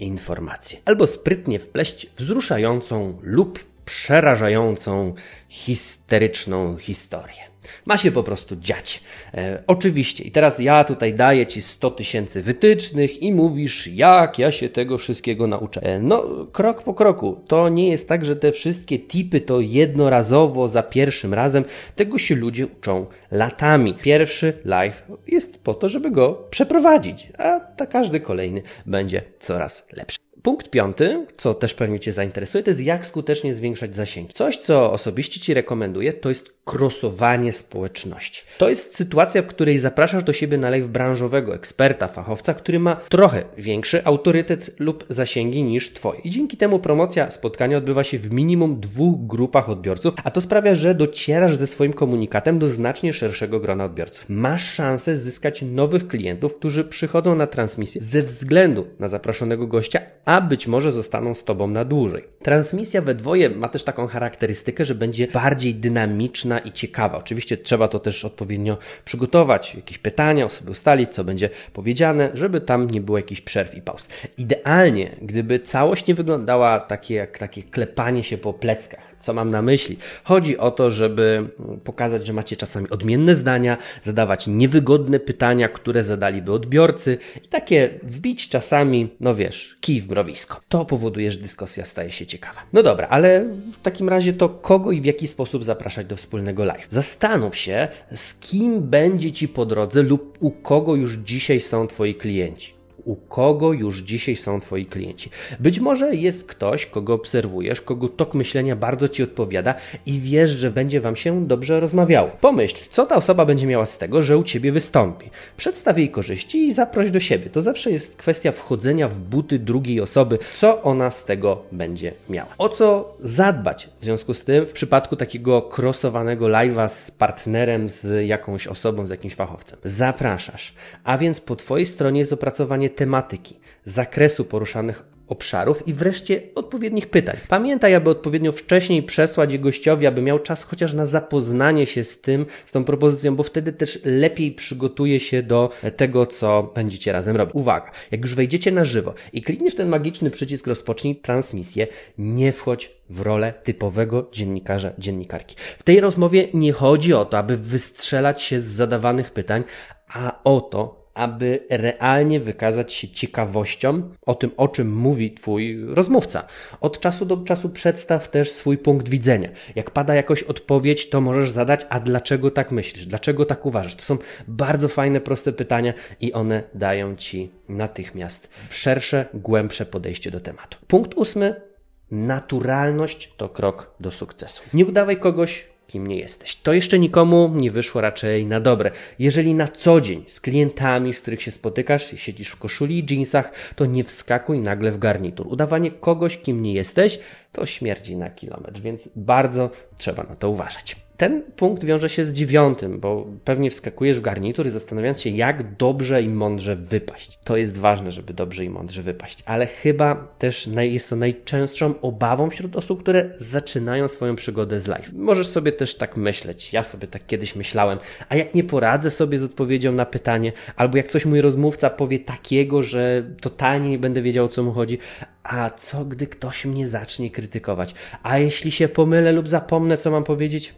informację. 0.01 0.79
Albo 0.85 1.07
sprytnie 1.07 1.59
wpleść 1.59 2.07
wzruszającą 2.17 3.19
lub 3.23 3.70
przerażającą, 3.85 5.15
histeryczną 5.49 6.77
historię. 6.77 7.51
Ma 7.87 7.97
się 7.97 8.13
po 8.13 8.23
prostu 8.23 8.57
dziać. 8.57 9.03
E, 9.35 9.63
oczywiście. 9.67 10.25
I 10.25 10.31
teraz 10.31 10.59
ja 10.59 10.85
tutaj 10.85 11.15
daję 11.15 11.47
Ci 11.47 11.63
100 11.63 11.91
tysięcy 11.91 12.43
wytycznych 12.43 13.23
i 13.23 13.33
mówisz, 13.33 13.87
jak 13.87 14.39
ja 14.39 14.53
się 14.53 14.69
tego 14.69 14.99
wszystkiego 14.99 15.47
nauczę. 15.47 15.83
E, 15.83 15.99
no, 15.99 16.47
krok 16.53 16.83
po 16.83 16.95
kroku. 16.95 17.45
To 17.49 17.69
nie 17.69 17.89
jest 17.89 18.09
tak, 18.09 18.25
że 18.25 18.37
te 18.37 18.53
wszystkie 18.53 18.99
tipy 18.99 19.41
to 19.41 19.61
jednorazowo, 19.61 20.69
za 20.69 20.83
pierwszym 20.83 21.35
razem. 21.35 21.65
Tego 21.97 22.19
się 22.19 22.35
ludzie 22.35 22.67
uczą 22.67 23.07
latami. 23.31 23.95
Pierwszy 23.95 24.53
live 24.65 25.03
jest 25.27 25.63
po 25.63 25.75
to, 25.75 25.89
żeby 25.89 26.11
go 26.11 26.47
przeprowadzić, 26.51 27.29
a 27.39 27.61
ta 27.61 27.87
każdy 27.87 28.21
kolejny 28.21 28.63
będzie 28.87 29.23
coraz 29.41 29.89
lepszy. 29.93 30.30
Punkt 30.43 30.71
piąty, 30.71 31.27
co 31.37 31.55
też 31.55 31.75
pewnie 31.75 32.01
Cię 32.01 32.13
zainteresuje, 32.13 32.65
to 32.65 32.71
jest 32.71 32.81
jak 32.81 33.07
skutecznie 33.07 33.55
zwiększać 33.55 33.97
zasięgi. 33.97 34.35
Coś, 34.35 34.57
co 34.57 34.93
osobiście 34.93 35.41
Ci 35.41 35.55
rekomenduję, 35.55 36.13
to 36.13 36.29
jest 36.29 36.60
krosowanie 36.65 37.53
społeczności. 37.53 38.43
To 38.59 38.69
jest 38.69 38.97
sytuacja, 38.97 39.43
w 39.43 39.47
której 39.47 39.79
zapraszasz 39.79 40.25
do 40.25 40.33
siebie 40.33 40.59
na 40.59 40.71
live 40.71 40.89
branżowego 40.89 41.55
eksperta, 41.55 42.09
fachowca, 42.09 42.55
który 42.55 42.79
ma 42.79 42.97
trochę 42.97 43.45
większy 43.59 44.05
autorytet 44.05 44.71
lub 44.79 45.05
zasięgi 45.09 45.63
niż 45.63 45.93
twoje. 45.93 46.21
I 46.21 46.31
dzięki 46.31 46.57
temu 46.57 46.79
promocja 46.79 47.31
spotkania 47.31 47.79
odbywa 47.79 48.05
się 48.05 48.19
w 48.19 48.33
minimum 48.33 48.81
dwóch 48.81 49.27
grupach 49.27 49.71
odbiorców, 49.71 50.15
a 50.25 50.31
to 50.31 50.41
sprawia, 50.41 50.75
że 50.75 50.95
docierasz 50.95 51.57
ze 51.57 51.67
swoim 51.67 51.93
komunikatem 51.93 52.59
do 52.59 52.69
znacznie 52.69 53.13
szerszego 53.13 53.61
grona 53.61 53.85
odbiorców. 53.85 54.25
Masz 54.29 54.73
szansę 54.73 55.17
zyskać 55.17 55.63
nowych 55.63 56.09
klientów, 56.09 56.55
którzy 56.55 56.85
przychodzą 56.85 57.35
na 57.35 57.47
transmisję 57.47 58.03
ze 58.03 58.23
względu 58.23 58.87
na 58.99 59.09
zaproszonego 59.09 59.67
gościa, 59.67 60.01
a 60.25 60.41
być 60.41 60.67
może 60.67 60.93
zostaną 60.93 61.35
z 61.35 61.45
tobą 61.45 61.67
na 61.67 61.85
dłużej. 61.85 62.25
Transmisja 62.43 63.03
we 63.03 63.15
dwoje 63.15 63.51
ma 63.51 63.69
też 63.69 63.85
taką 63.85 64.07
charakterystykę, 64.07 64.85
że 64.85 64.95
będzie 64.95 65.29
bardziej 65.29 65.75
dynamiczna 65.75 66.50
i 66.59 66.73
ciekawa. 66.73 67.19
Oczywiście 67.19 67.57
trzeba 67.57 67.89
to 67.89 67.99
też 67.99 68.25
odpowiednio 68.25 68.79
przygotować, 69.05 69.75
jakieś 69.75 69.99
pytania, 69.99 70.49
sobie 70.49 70.71
ustalić, 70.71 71.11
co 71.11 71.25
będzie 71.25 71.51
powiedziane, 71.73 72.31
żeby 72.35 72.61
tam 72.61 72.91
nie 72.91 73.01
było 73.01 73.19
jakichś 73.19 73.41
przerw 73.41 73.75
i 73.75 73.83
pauz. 73.83 74.09
Idealnie, 74.39 75.17
gdyby 75.23 75.61
całość 75.61 76.07
nie 76.07 76.15
wyglądała 76.15 76.81
takie 76.81 77.15
jak 77.15 77.39
takie 77.39 77.63
klepanie 77.63 78.25
się 78.25 78.39
po 78.39 78.53
pleckach. 78.53 79.10
Co 79.21 79.33
mam 79.33 79.51
na 79.51 79.63
myśli? 79.63 79.97
Chodzi 80.25 80.59
o 80.59 80.71
to, 80.71 80.91
żeby 80.91 81.49
pokazać, 81.85 82.27
że 82.27 82.33
macie 82.33 82.57
czasami 82.57 82.91
odmienne 82.91 83.35
zdania, 83.35 83.79
zadawać 84.03 84.47
niewygodne 84.47 85.21
pytania, 85.21 85.69
które 85.69 86.05
zadaliby 86.05 86.53
odbiorcy 86.53 87.19
i 87.45 87.49
takie 87.49 87.91
wbić 88.03 88.49
czasami, 88.49 89.09
no 89.21 89.35
wiesz, 89.35 89.77
kij 89.81 90.01
w 90.01 90.09
mrowisko. 90.09 90.61
To 90.69 90.85
powoduje, 90.85 91.31
że 91.31 91.39
dyskusja 91.39 91.85
staje 91.85 92.11
się 92.11 92.27
ciekawa. 92.27 92.61
No 92.73 92.83
dobra, 92.83 93.09
ale 93.09 93.45
w 93.73 93.79
takim 93.83 94.09
razie 94.09 94.33
to 94.33 94.49
kogo 94.49 94.93
i 94.93 95.01
w 95.01 95.05
jaki 95.05 95.29
sposób 95.29 95.65
zapraszać 95.65 96.07
do 96.07 96.17
wspólnego 96.17 96.65
live? 96.65 96.87
Zastanów 96.91 97.57
się, 97.57 97.89
z 98.15 98.35
kim 98.35 98.83
będzie 98.83 99.33
Ci 99.33 99.49
po 99.49 99.67
drodze 99.67 100.03
lub 100.03 100.39
u 100.41 100.51
kogo 100.51 100.95
już 100.95 101.15
dzisiaj 101.15 101.61
są 101.61 101.87
Twoi 101.87 102.15
klienci 102.15 102.80
u 103.05 103.17
kogo 103.17 103.73
już 103.73 103.99
dzisiaj 104.03 104.37
są 104.37 104.61
Twoi 104.61 104.87
klienci. 104.87 105.31
Być 105.61 105.81
może 105.81 106.15
jest 106.15 106.45
ktoś, 106.45 106.87
kogo 106.87 107.15
obserwujesz, 107.15 107.81
kogo 107.81 108.09
tok 108.09 108.35
myślenia 108.35 108.77
bardzo 108.77 109.09
Ci 109.09 109.23
odpowiada 109.23 109.75
i 110.07 110.21
wiesz, 110.21 110.51
że 110.51 110.71
będzie 110.71 111.01
Wam 111.01 111.17
się 111.17 111.47
dobrze 111.47 111.81
rozmawiało. 111.81 112.31
Pomyśl, 112.41 112.77
co 112.91 113.07
ta 113.07 113.17
osoba 113.17 113.45
będzie 113.45 113.67
miała 113.67 113.87
z 113.87 113.99
tego, 113.99 114.23
że 114.23 114.39
u 114.39 114.43
Ciebie 114.43 114.73
wystąpi. 114.73 115.31
Przedstaw 115.57 115.99
jej 115.99 116.11
korzyści 116.11 116.67
i 116.67 116.73
zaproś 116.73 117.11
do 117.11 117.21
siebie. 117.21 117.51
To 117.51 117.63
zawsze 117.63 117.91
jest 117.91 118.17
kwestia 118.17 118.53
wchodzenia 118.53 119.09
w 119.09 119.19
buty 119.19 119.59
drugiej 119.59 120.01
osoby, 120.01 120.39
co 120.55 120.83
ona 120.83 121.11
z 121.11 121.25
tego 121.25 121.63
będzie 121.73 122.13
miała. 122.29 122.55
O 122.59 122.69
co 122.69 123.17
zadbać 123.23 123.89
w 124.01 124.05
związku 124.05 124.35
z 124.35 124.45
tym 124.45 124.67
w 124.67 124.73
przypadku 124.73 125.17
takiego 125.17 125.69
crossowanego 125.77 126.47
live'a 126.47 126.89
z 126.89 127.11
partnerem, 127.11 127.89
z 127.89 128.27
jakąś 128.29 128.67
osobą, 128.67 129.07
z 129.07 129.11
jakimś 129.11 129.35
fachowcem. 129.35 129.79
Zapraszasz, 129.85 130.75
a 131.05 131.19
więc 131.19 131.41
po 131.41 131.57
Twojej 131.57 131.87
stronie 131.87 132.19
jest 132.19 132.33
opracowanie 132.33 132.90
tematyki, 132.91 133.61
zakresu 133.85 134.45
poruszanych 134.45 135.11
obszarów 135.31 135.89
i 135.89 135.95
wreszcie 135.95 136.43
odpowiednich 136.55 137.11
pytań. 137.11 137.37
Pamiętaj, 137.49 137.95
aby 137.95 138.11
odpowiednio 138.11 138.53
wcześniej 138.53 139.03
przesłać 139.03 139.53
je 139.53 139.59
gościowi, 139.59 140.07
aby 140.07 140.23
miał 140.23 140.39
czas 140.39 140.65
chociaż 140.65 140.95
na 140.95 141.07
zapoznanie 141.07 141.87
się 141.87 142.05
z 142.05 142.21
tym, 142.21 142.47
z 142.67 142.73
tą 142.73 142.85
propozycją, 142.85 143.37
bo 143.37 143.43
wtedy 143.43 143.73
też 143.73 144.01
lepiej 144.05 144.53
przygotuje 144.53 145.21
się 145.21 145.43
do 145.43 145.71
tego, 145.97 146.27
co 146.27 146.73
będziecie 146.75 147.13
razem 147.13 147.37
robić. 147.37 147.55
Uwaga, 147.55 147.91
jak 148.11 148.21
już 148.21 148.35
wejdziecie 148.35 148.73
na 148.73 148.85
żywo 148.85 149.15
i 149.33 149.43
klikniesz 149.43 149.75
ten 149.75 149.89
magiczny 149.89 150.31
przycisk 150.31 150.67
rozpocznij 150.67 151.17
transmisję, 151.17 151.87
nie 152.19 152.53
wchodź 152.53 152.93
w 153.11 153.21
rolę 153.21 153.55
typowego 153.65 154.29
dziennikarza, 154.33 154.93
dziennikarki. 154.99 155.57
W 155.79 155.83
tej 155.83 156.01
rozmowie 156.01 156.49
nie 156.55 156.73
chodzi 156.73 157.15
o 157.15 157.25
to, 157.25 157.39
aby 157.39 157.57
wystrzelać 157.57 158.43
się 158.43 158.61
z 158.61 158.65
zadawanych 158.65 159.31
pytań, 159.31 159.65
a 160.09 160.41
o 160.45 160.61
to, 160.61 161.00
aby 161.21 161.67
realnie 161.71 162.41
wykazać 162.41 162.93
się 162.93 163.09
ciekawością 163.09 164.11
o 164.27 164.35
tym, 164.35 164.51
o 164.57 164.69
czym 164.69 164.97
mówi 164.97 165.35
Twój 165.35 165.85
rozmówca. 165.87 166.47
Od 166.81 167.01
czasu 167.01 167.25
do 167.27 167.37
czasu 167.37 167.71
przedstaw 167.71 168.29
też 168.31 168.53
swój 168.53 168.79
punkt 168.79 169.09
widzenia. 169.09 169.49
Jak 169.75 169.91
pada 169.91 170.15
jakoś 170.15 170.43
odpowiedź, 170.43 171.09
to 171.09 171.21
możesz 171.21 171.51
zadać, 171.51 171.87
a 171.89 172.01
dlaczego 172.01 172.51
tak 172.51 172.73
myślisz? 172.73 173.07
Dlaczego 173.07 173.45
tak 173.45 173.67
uważasz? 173.67 173.95
To 173.95 174.03
są 174.03 174.19
bardzo 174.49 174.89
fajne, 174.89 175.21
proste 175.21 175.53
pytania 175.53 175.93
i 176.21 176.33
one 176.33 176.63
dają 176.75 177.17
Ci 177.17 177.51
natychmiast 177.69 178.51
szersze, 178.71 179.27
głębsze 179.35 179.87
podejście 179.87 180.31
do 180.31 180.41
tematu. 180.41 180.79
Punkt 180.87 181.15
ósmy. 181.15 181.71
Naturalność 182.11 183.35
to 183.37 183.49
krok 183.49 183.95
do 184.01 184.11
sukcesu. 184.11 184.63
Nie 184.75 184.87
udawaj 184.87 185.17
kogoś, 185.17 185.70
kim 185.91 186.07
nie 186.07 186.17
jesteś. 186.17 186.57
To 186.57 186.73
jeszcze 186.73 186.99
nikomu 186.99 187.53
nie 187.55 187.71
wyszło 187.71 188.01
raczej 188.01 188.47
na 188.47 188.61
dobre. 188.61 188.91
Jeżeli 189.19 189.55
na 189.55 189.69
co 189.69 190.01
dzień 190.01 190.25
z 190.27 190.41
klientami, 190.41 191.15
z 191.15 191.21
których 191.21 191.43
się 191.43 191.51
spotykasz, 191.51 192.11
siedzisz 192.17 192.49
w 192.49 192.57
koszuli 192.57 192.99
i 192.99 193.15
jeansach, 193.15 193.53
to 193.77 193.87
nie 193.87 194.05
wskakuj 194.05 194.59
nagle 194.59 194.93
w 194.93 194.99
garnitur. 194.99 195.47
Udawanie 195.47 195.91
kogoś, 195.91 196.39
kim 196.39 196.63
nie 196.63 196.73
jesteś, 196.73 197.19
to 197.53 197.67
śmierdzi 197.67 198.17
na 198.17 198.31
kilometr, 198.31 198.81
więc 198.81 199.09
bardzo 199.17 199.71
trzeba 199.99 200.23
na 200.23 200.37
to 200.37 200.51
uważać. 200.51 200.97
Ten 201.21 201.43
punkt 201.57 201.85
wiąże 201.85 202.09
się 202.09 202.25
z 202.25 202.33
dziewiątym, 202.33 203.01
bo 203.01 203.27
pewnie 203.45 203.71
wskakujesz 203.71 204.19
w 204.19 204.23
garnitur 204.23 204.67
i 204.67 204.71
zastanawiając 204.71 205.21
się, 205.21 205.31
jak 205.31 205.77
dobrze 205.77 206.23
i 206.23 206.29
mądrze 206.29 206.77
wypaść. 206.77 207.39
To 207.45 207.57
jest 207.57 207.79
ważne, 207.79 208.13
żeby 208.13 208.35
dobrze 208.35 208.65
i 208.65 208.71
mądrze 208.71 209.03
wypaść, 209.03 209.43
ale 209.47 209.67
chyba 209.67 210.15
też 210.39 210.69
jest 210.77 211.11
to 211.11 211.17
najczęstszą 211.17 212.01
obawą 212.01 212.51
wśród 212.51 212.77
osób, 212.77 213.03
które 213.03 213.31
zaczynają 213.39 214.09
swoją 214.09 214.37
przygodę 214.37 214.81
z 214.81 214.87
live. 214.87 215.13
Możesz 215.13 215.47
sobie 215.47 215.73
też 215.73 215.95
tak 215.95 216.17
myśleć, 216.17 216.73
ja 216.73 216.83
sobie 216.83 217.09
tak 217.09 217.27
kiedyś 217.27 217.57
myślałem, 217.57 217.99
a 218.29 218.37
jak 218.37 218.55
nie 218.55 218.65
poradzę 218.65 219.11
sobie 219.11 219.39
z 219.39 219.43
odpowiedzią 219.43 219.93
na 219.93 220.07
pytanie, 220.07 220.53
albo 220.77 220.97
jak 220.97 221.09
coś 221.09 221.27
mój 221.27 221.41
rozmówca 221.41 221.91
powie 221.91 222.19
takiego, 222.19 222.83
że 222.83 223.23
totalnie 223.41 223.91
nie 223.91 223.99
będę 223.99 224.23
wiedział 224.23 224.45
o 224.45 224.49
co 224.49 224.63
mu 224.63 224.73
chodzi, 224.73 224.99
a 225.43 225.71
co 225.71 226.05
gdy 226.05 226.27
ktoś 226.27 226.65
mnie 226.67 226.87
zacznie 226.87 227.31
krytykować? 227.31 227.95
A 228.23 228.39
jeśli 228.39 228.71
się 228.71 228.89
pomylę 228.89 229.33
lub 229.33 229.49
zapomnę, 229.49 229.97
co 229.97 230.11
mam 230.11 230.25
powiedzieć? 230.25 230.75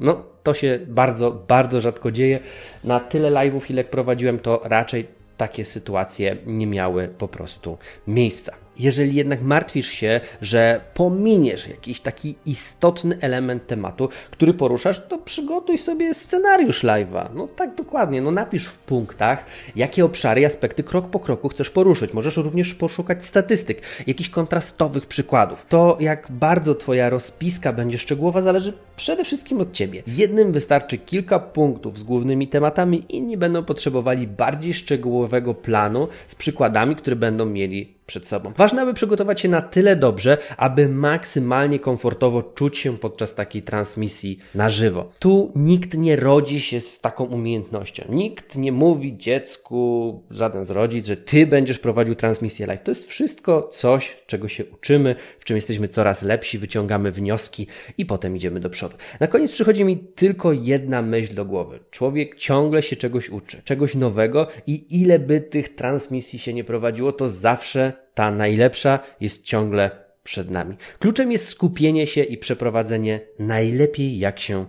No, 0.00 0.22
to 0.42 0.54
się 0.54 0.78
bardzo, 0.86 1.30
bardzo 1.48 1.80
rzadko 1.80 2.10
dzieje. 2.10 2.40
Na 2.84 3.00
tyle 3.00 3.30
live'ów, 3.30 3.70
ile 3.70 3.84
prowadziłem, 3.84 4.38
to 4.38 4.60
raczej 4.64 5.06
takie 5.36 5.64
sytuacje 5.64 6.36
nie 6.46 6.66
miały 6.66 7.08
po 7.08 7.28
prostu 7.28 7.78
miejsca. 8.06 8.56
Jeżeli 8.80 9.14
jednak 9.14 9.42
martwisz 9.42 9.88
się, 9.88 10.20
że 10.42 10.80
pominiesz 10.94 11.68
jakiś 11.68 12.00
taki 12.00 12.34
istotny 12.46 13.18
element 13.20 13.66
tematu, 13.66 14.08
który 14.30 14.54
poruszasz, 14.54 15.06
to 15.08 15.18
przygotuj 15.18 15.78
sobie 15.78 16.14
scenariusz 16.14 16.84
live'a. 16.84 17.28
No 17.34 17.48
tak 17.48 17.74
dokładnie, 17.74 18.22
no 18.22 18.30
napisz 18.30 18.66
w 18.66 18.78
punktach, 18.78 19.44
jakie 19.76 20.04
obszary 20.04 20.46
aspekty 20.46 20.82
krok 20.82 21.10
po 21.10 21.20
kroku 21.20 21.48
chcesz 21.48 21.70
poruszyć. 21.70 22.12
Możesz 22.12 22.36
również 22.36 22.74
poszukać 22.74 23.24
statystyk, 23.24 23.82
jakichś 24.06 24.30
kontrastowych 24.30 25.06
przykładów. 25.06 25.66
To, 25.68 25.96
jak 26.00 26.26
bardzo 26.30 26.74
Twoja 26.74 27.10
rozpiska 27.10 27.72
będzie 27.72 27.98
szczegółowa, 27.98 28.42
zależy 28.42 28.72
przede 28.96 29.24
wszystkim 29.24 29.60
od 29.60 29.72
Ciebie. 29.72 30.02
Jednym 30.06 30.52
wystarczy 30.52 30.98
kilka 30.98 31.38
punktów 31.38 31.98
z 31.98 32.02
głównymi 32.02 32.48
tematami, 32.48 33.04
inni 33.08 33.36
będą 33.36 33.64
potrzebowali 33.64 34.26
bardziej 34.26 34.74
szczegółowego 34.74 35.54
planu 35.54 36.08
z 36.26 36.34
przykładami, 36.34 36.96
które 36.96 37.16
będą 37.16 37.46
mieli 37.46 37.99
przed 38.10 38.28
sobą. 38.28 38.52
Ważne, 38.56 38.82
aby 38.82 38.94
przygotować 38.94 39.40
się 39.40 39.48
na 39.48 39.62
tyle 39.62 39.96
dobrze, 39.96 40.38
aby 40.56 40.88
maksymalnie 40.88 41.78
komfortowo 41.78 42.42
czuć 42.42 42.78
się 42.78 42.98
podczas 42.98 43.34
takiej 43.34 43.62
transmisji 43.62 44.38
na 44.54 44.70
żywo. 44.70 45.10
Tu 45.18 45.52
nikt 45.56 45.94
nie 45.94 46.16
rodzi 46.16 46.60
się 46.60 46.80
z 46.80 47.00
taką 47.00 47.24
umiejętnością. 47.24 48.04
Nikt 48.08 48.56
nie 48.56 48.72
mówi 48.72 49.16
dziecku, 49.16 50.22
żaden 50.30 50.64
z 50.64 50.70
rodzic, 50.70 51.06
że 51.06 51.16
ty 51.16 51.46
będziesz 51.46 51.78
prowadził 51.78 52.14
transmisję 52.14 52.66
live. 52.66 52.82
To 52.82 52.90
jest 52.90 53.06
wszystko 53.06 53.70
coś, 53.72 54.16
czego 54.26 54.48
się 54.48 54.64
uczymy, 54.64 55.14
w 55.38 55.44
czym 55.44 55.56
jesteśmy 55.56 55.88
coraz 55.88 56.22
lepsi, 56.22 56.58
wyciągamy 56.58 57.12
wnioski 57.12 57.66
i 57.98 58.06
potem 58.06 58.36
idziemy 58.36 58.60
do 58.60 58.70
przodu. 58.70 58.96
Na 59.20 59.26
koniec 59.26 59.50
przychodzi 59.50 59.84
mi 59.84 59.98
tylko 59.98 60.52
jedna 60.52 61.02
myśl 61.02 61.34
do 61.34 61.44
głowy. 61.44 61.80
Człowiek 61.90 62.36
ciągle 62.36 62.82
się 62.82 62.96
czegoś 62.96 63.28
uczy, 63.28 63.62
czegoś 63.64 63.94
nowego 63.94 64.46
i 64.66 65.00
ile 65.02 65.18
by 65.18 65.40
tych 65.40 65.74
transmisji 65.74 66.38
się 66.38 66.54
nie 66.54 66.64
prowadziło, 66.64 67.12
to 67.12 67.28
zawsze 67.28 67.99
ta 68.14 68.30
najlepsza 68.30 68.98
jest 69.20 69.42
ciągle 69.42 69.90
przed 70.22 70.50
nami. 70.50 70.76
Kluczem 70.98 71.32
jest 71.32 71.48
skupienie 71.48 72.06
się 72.06 72.22
i 72.22 72.38
przeprowadzenie 72.38 73.20
najlepiej 73.38 74.18
jak 74.18 74.40
się 74.40 74.66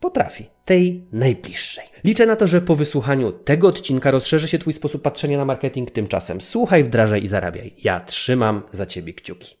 potrafi, 0.00 0.50
tej 0.64 1.04
najbliższej. 1.12 1.84
Liczę 2.04 2.26
na 2.26 2.36
to, 2.36 2.46
że 2.46 2.60
po 2.60 2.76
wysłuchaniu 2.76 3.32
tego 3.32 3.68
odcinka 3.68 4.10
rozszerzy 4.10 4.48
się 4.48 4.58
Twój 4.58 4.72
sposób 4.72 5.02
patrzenia 5.02 5.38
na 5.38 5.44
marketing. 5.44 5.90
Tymczasem 5.90 6.40
słuchaj, 6.40 6.84
wdrażaj 6.84 7.22
i 7.22 7.26
zarabiaj. 7.26 7.74
Ja 7.84 8.00
trzymam 8.00 8.62
za 8.72 8.86
Ciebie 8.86 9.14
kciuki. 9.14 9.56